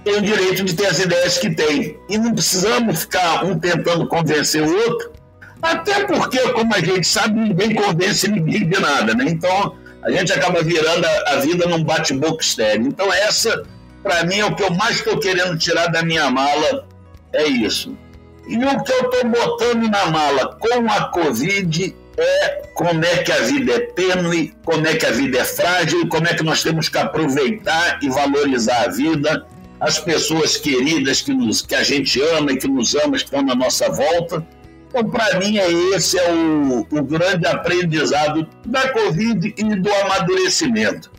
tem 0.05 0.17
o 0.17 0.23
direito 0.23 0.65
de 0.65 0.75
ter 0.75 0.87
as 0.87 0.99
ideias 0.99 1.39
que 1.39 1.55
tem. 1.55 1.99
E 2.09 2.19
não 2.19 2.35
precisamos 2.35 3.03
ficar 3.03 3.45
um 3.45 3.59
tentando 3.59 4.07
convencer 4.07 4.63
o 4.63 4.75
outro, 4.75 5.13
até 5.63 6.05
porque, 6.05 6.39
como 6.53 6.75
a 6.75 6.81
gente 6.81 7.07
sabe, 7.07 7.39
ninguém 7.39 7.75
convence 7.75 8.29
ninguém 8.29 8.69
de 8.69 8.81
nada, 8.81 9.15
né? 9.15 9.25
Então, 9.29 9.77
a 10.03 10.11
gente 10.11 10.33
acaba 10.33 10.63
virando 10.63 11.07
a, 11.07 11.33
a 11.35 11.37
vida 11.37 11.67
num 11.67 11.85
bate-boca 11.85 12.43
estéreo. 12.43 12.87
Então, 12.89 13.13
essa, 13.13 13.63
para 14.03 14.25
mim, 14.25 14.41
é 14.41 14.45
o 14.45 14.55
que 14.57 14.65
eu 14.65 14.71
mais 14.73 14.97
estou 14.97 15.19
querendo 15.19 15.57
tirar 15.57 15.87
da 15.87 16.03
minha 16.03 16.29
mala, 16.31 16.87
é 17.33 17.45
isso. 17.47 17.97
E 18.49 18.57
o 18.57 18.83
que 18.83 18.93
eu 18.93 19.11
estou 19.11 19.29
botando 19.31 19.89
na 19.89 20.07
mala 20.07 20.57
com 20.57 20.91
a 20.91 21.05
Covid 21.11 21.95
é 22.19 22.63
como 22.75 23.05
é 23.05 23.19
que 23.19 23.31
a 23.33 23.39
vida 23.43 23.73
é 23.73 23.81
tênue, 23.81 24.55
como 24.65 24.87
é 24.87 24.97
que 24.97 25.07
a 25.07 25.13
vida 25.13 25.39
é 25.39 25.45
frágil, 25.45 26.09
como 26.09 26.27
é 26.27 26.35
que 26.35 26.43
nós 26.43 26.63
temos 26.63 26.89
que 26.89 26.99
aproveitar 26.99 28.01
e 28.03 28.09
valorizar 28.11 28.85
a 28.85 28.89
vida, 28.89 29.47
as 29.83 29.99
pessoas 29.99 30.57
queridas 30.57 31.23
que, 31.23 31.35
nos, 31.35 31.61
que 31.61 31.75
a 31.75 31.83
gente 31.83 32.21
ama 32.37 32.53
e 32.53 32.57
que 32.57 32.69
nos 32.69 32.95
ama, 32.95 33.19
que 33.19 33.25
estão 33.25 33.43
na 33.43 33.55
nossa 33.55 33.91
volta. 33.91 34.47
Então, 34.89 35.11
para 35.11 35.41
mim, 35.41 35.59
é 35.59 35.71
esse 35.97 36.17
é 36.17 36.33
o, 36.33 36.87
o 36.89 37.03
grande 37.03 37.47
aprendizado 37.49 38.49
da 38.65 38.89
Covid 38.91 39.53
e 39.57 39.65
do 39.75 39.93
amadurecimento. 39.93 41.11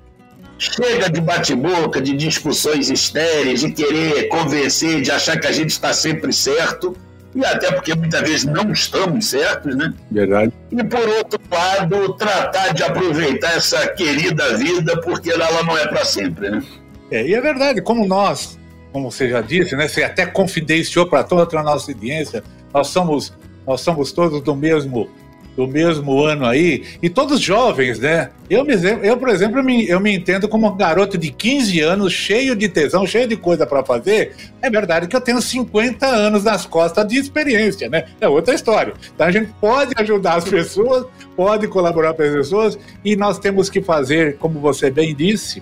Chega 0.57 1.09
de 1.09 1.19
bate-boca, 1.19 1.99
de 1.99 2.13
discussões 2.13 2.89
estéreis, 2.89 3.59
de 3.59 3.71
querer 3.71 4.29
convencer, 4.29 5.01
de 5.01 5.11
achar 5.11 5.37
que 5.37 5.47
a 5.47 5.51
gente 5.51 5.71
está 5.71 5.91
sempre 5.91 6.31
certo 6.31 6.95
e 7.35 7.43
até 7.43 7.69
porque 7.69 7.93
muitas 7.95 8.21
vezes 8.21 8.45
não 8.45 8.71
estamos 8.71 9.27
certos, 9.27 9.75
né? 9.75 9.93
Verdade. 10.09 10.53
E 10.71 10.83
por 10.83 11.09
outro 11.09 11.39
lado, 11.51 12.13
tratar 12.13 12.73
de 12.73 12.83
aproveitar 12.83 13.57
essa 13.57 13.87
querida 13.87 14.55
vida, 14.55 15.01
porque 15.01 15.31
ela 15.31 15.63
não 15.63 15.77
é 15.77 15.85
para 15.87 16.05
sempre, 16.05 16.49
né? 16.49 16.63
É, 17.11 17.25
e 17.25 17.33
é 17.33 17.41
verdade, 17.41 17.81
como 17.81 18.05
nós, 18.05 18.59
como 18.91 19.11
você 19.11 19.29
já 19.29 19.41
disse, 19.41 19.75
né? 19.75 19.87
Você 19.87 20.03
até 20.03 20.25
confidenciou 20.25 21.07
para 21.07 21.23
toda 21.23 21.59
a 21.59 21.63
nossa 21.63 21.91
audiência, 21.91 22.43
nós 22.73 22.87
somos, 22.87 23.33
nós 23.65 23.81
somos 23.81 24.11
todos 24.11 24.41
do 24.41 24.55
mesmo 24.55 25.09
do 25.55 25.67
mesmo 25.67 26.19
ano 26.23 26.45
aí, 26.45 26.83
e 27.01 27.09
todos 27.09 27.39
jovens, 27.39 27.99
né? 27.99 28.29
Eu, 28.49 28.65
me, 28.65 28.73
eu 29.03 29.17
por 29.17 29.29
exemplo, 29.29 29.59
eu 29.59 29.63
me, 29.63 29.87
eu 29.87 29.99
me 29.99 30.15
entendo 30.15 30.47
como 30.47 30.67
um 30.67 30.75
garoto 30.75 31.17
de 31.17 31.31
15 31.31 31.79
anos, 31.79 32.11
cheio 32.11 32.55
de 32.55 32.67
tesão, 32.67 33.05
cheio 33.05 33.27
de 33.27 33.37
coisa 33.37 33.65
para 33.65 33.83
fazer. 33.83 34.35
É 34.61 34.69
verdade 34.69 35.07
que 35.07 35.15
eu 35.15 35.21
tenho 35.21 35.41
50 35.41 36.05
anos 36.05 36.43
nas 36.43 36.65
costas 36.65 37.07
de 37.07 37.17
experiência, 37.17 37.89
né? 37.89 38.05
É 38.19 38.27
outra 38.27 38.53
história. 38.53 38.93
Então 39.13 39.27
a 39.27 39.31
gente 39.31 39.51
pode 39.61 39.93
ajudar 39.95 40.35
as 40.35 40.45
pessoas, 40.45 41.05
pode 41.35 41.67
colaborar 41.67 42.13
com 42.13 42.23
as 42.23 42.31
pessoas, 42.31 42.79
e 43.05 43.15
nós 43.15 43.37
temos 43.37 43.69
que 43.69 43.81
fazer, 43.81 44.37
como 44.37 44.59
você 44.59 44.89
bem 44.89 45.15
disse, 45.15 45.61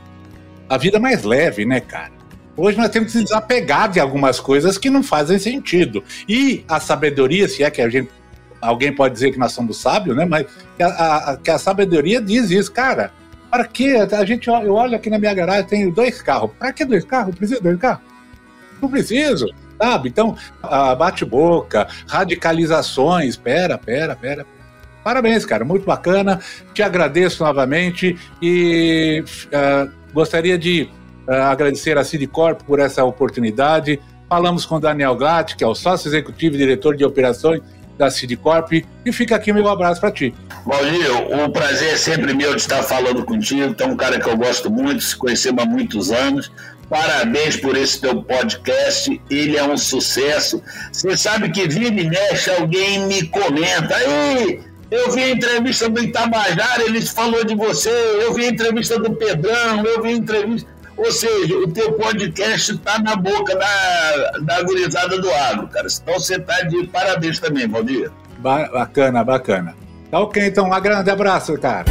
a 0.72 0.78
vida 0.78 0.98
mais 1.00 1.24
leve, 1.24 1.66
né, 1.66 1.82
cara? 1.82 2.14
Hoje 2.56 2.78
nós 2.78 2.90
temos 2.90 3.12
que 3.12 3.22
desapegar 3.22 3.92
de 3.92 4.00
algumas 4.00 4.40
coisas 4.40 4.78
que 4.78 4.90
não 4.90 5.04
fazem 5.04 5.38
sentido. 5.38 6.02
E 6.30 6.64
a 6.66 6.80
sabedoria, 6.80 7.46
se 7.50 7.62
é 7.62 7.70
que 7.70 7.82
a 7.82 7.90
gente 7.90 8.10
alguém 8.62 8.96
pode 8.96 9.14
dizer 9.14 9.32
que 9.32 9.40
nós 9.40 9.52
somos 9.52 9.78
sábios, 9.78 10.16
né? 10.16 10.24
Mas 10.24 10.48
que 10.78 10.84
a, 10.84 10.88
a, 10.88 11.38
que 11.38 11.52
a 11.52 11.58
sabedoria 11.58 12.22
diz 12.22 12.50
isso, 12.52 12.72
cara. 12.72 13.12
Para 13.50 13.66
que 13.66 13.98
a 13.98 14.24
gente 14.24 14.48
eu 14.48 14.74
olho 14.74 14.96
aqui 14.96 15.10
na 15.10 15.20
minha 15.20 15.34
garagem 15.34 15.66
tenho 15.66 15.92
dois 15.92 16.22
carros. 16.22 16.52
Para 16.58 16.72
que 16.72 16.86
dois 16.86 17.04
carros? 17.04 17.36
Preciso 17.36 17.62
dois 17.62 17.78
carros? 17.78 18.04
Não 18.82 18.90
preciso, 18.90 19.48
sabe? 19.78 20.08
Então, 20.08 20.38
bate-boca, 20.98 21.86
radicalizações, 22.08 23.36
pera, 23.36 23.78
pera, 23.78 24.16
pera. 24.16 24.46
Parabéns, 25.04 25.46
cara, 25.46 25.66
muito 25.66 25.86
bacana. 25.86 26.40
Te 26.74 26.82
agradeço 26.82 27.44
novamente 27.44 28.18
e 28.42 29.22
uh, 29.48 30.01
gostaria 30.14 30.58
de 30.58 30.90
Uh, 31.28 31.34
agradecer 31.34 31.98
a 31.98 32.04
Cidicorp 32.04 32.62
por 32.64 32.80
essa 32.80 33.04
oportunidade. 33.06 34.00
Falamos 34.28 34.66
com 34.66 34.80
Daniel 34.80 35.16
Glatt, 35.16 35.56
que 35.56 35.64
é 35.64 35.68
o 35.68 35.76
sócio 35.76 36.10
executivo 36.10 36.56
e 36.56 36.58
diretor 36.58 36.96
de 36.96 37.06
operações 37.06 37.62
da 37.98 38.10
Cidicorp. 38.10 38.84
E 39.06 39.14
fica 39.14 39.36
aqui 39.36 39.54
meu 39.54 39.68
abraço 39.68 40.02
para 40.02 40.12
ti. 40.12 40.34
Valdir, 40.66 41.12
o 41.46 41.50
prazer 41.52 41.94
é 41.94 41.98
sempre 41.98 42.34
meu 42.34 42.56
de 42.56 42.62
estar 42.62 42.82
falando 42.82 43.24
contigo. 43.24 43.74
Tu 43.74 43.84
é 43.84 43.88
um 43.88 43.96
cara 43.96 44.20
que 44.20 44.28
eu 44.28 44.36
gosto 44.36 44.72
muito, 44.72 45.02
se 45.02 45.16
conhecemos 45.16 45.64
há 45.64 45.66
muitos 45.66 46.12
anos. 46.12 46.52
Parabéns 46.90 47.56
por 47.56 47.78
esse 47.78 48.02
teu 48.02 48.22
podcast, 48.24 49.22
ele 49.30 49.56
é 49.56 49.64
um 49.64 49.78
sucesso. 49.78 50.62
Você 50.92 51.16
sabe 51.16 51.50
que 51.50 51.66
vira 51.68 52.02
e 52.02 52.10
mexe, 52.10 52.50
alguém 52.50 53.06
me 53.06 53.28
comenta. 53.28 53.96
Aí, 53.96 54.60
eu 54.92 55.10
vi 55.10 55.24
a 55.24 55.30
entrevista 55.30 55.90
do 55.90 56.04
Itabajara, 56.04 56.84
ele 56.84 57.02
falou 57.02 57.46
de 57.46 57.56
você. 57.56 57.90
Eu 57.90 58.34
vi 58.34 58.46
a 58.46 58.50
entrevista 58.50 59.00
do 59.00 59.16
Pedrão, 59.16 59.86
eu 59.86 60.02
vi 60.02 60.10
a 60.10 60.12
entrevista. 60.12 60.70
Ou 60.98 61.10
seja, 61.10 61.58
o 61.58 61.68
teu 61.72 61.94
podcast 61.94 62.74
está 62.74 63.00
na 63.00 63.16
boca 63.16 63.56
da, 63.56 64.40
da 64.42 64.62
gurizada 64.64 65.18
do 65.18 65.32
agro, 65.32 65.68
cara. 65.70 65.88
Então 65.90 66.20
você 66.20 66.36
está 66.36 66.62
de 66.64 66.86
parabéns 66.88 67.40
também, 67.40 67.68
Valdir. 67.68 68.12
Bacana, 68.38 69.24
bacana. 69.24 69.76
Tá 70.12 70.20
ok, 70.20 70.46
então 70.46 70.70
um 70.70 70.82
grande 70.82 71.10
abraço, 71.10 71.58
cara. 71.58 71.86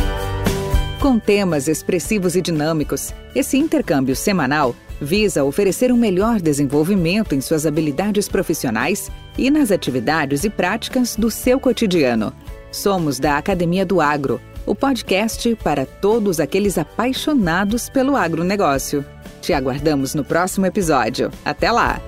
Com 1.00 1.18
temas 1.18 1.66
expressivos 1.68 2.36
e 2.36 2.42
dinâmicos, 2.42 3.14
esse 3.34 3.56
intercâmbio 3.56 4.14
semanal 4.14 4.76
visa 5.00 5.42
oferecer 5.42 5.90
um 5.90 5.96
melhor 5.96 6.38
desenvolvimento 6.38 7.34
em 7.34 7.40
suas 7.40 7.64
habilidades 7.64 8.28
profissionais 8.28 9.10
e 9.38 9.50
nas 9.50 9.70
atividades 9.70 10.44
e 10.44 10.50
práticas 10.50 11.16
do 11.16 11.30
seu 11.30 11.58
cotidiano. 11.58 12.34
Somos 12.70 13.18
da 13.18 13.36
Academia 13.36 13.84
do 13.84 14.00
Agro, 14.00 14.40
o 14.64 14.74
podcast 14.74 15.56
para 15.56 15.84
todos 15.84 16.38
aqueles 16.38 16.78
apaixonados 16.78 17.88
pelo 17.88 18.16
agronegócio. 18.16 19.04
Te 19.40 19.52
aguardamos 19.52 20.14
no 20.14 20.24
próximo 20.24 20.66
episódio. 20.66 21.30
Até 21.44 21.72
lá! 21.72 22.00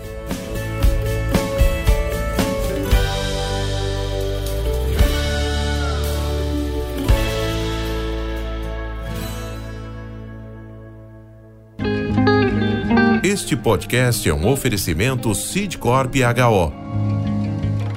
Este 13.24 13.56
podcast 13.56 14.28
é 14.28 14.34
um 14.34 14.46
oferecimento 14.46 15.34
Sidcorp 15.34 16.14
HO. 16.16 17.11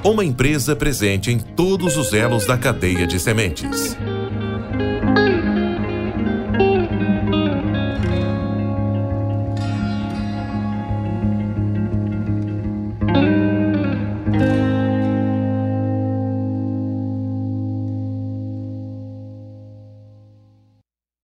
Uma 0.06 0.24
empresa 0.24 0.76
presente 0.76 1.32
em 1.32 1.38
todos 1.40 1.96
os 1.96 2.12
elos 2.12 2.46
da 2.46 2.56
cadeia 2.56 3.08
de 3.08 3.18
sementes. 3.18 3.96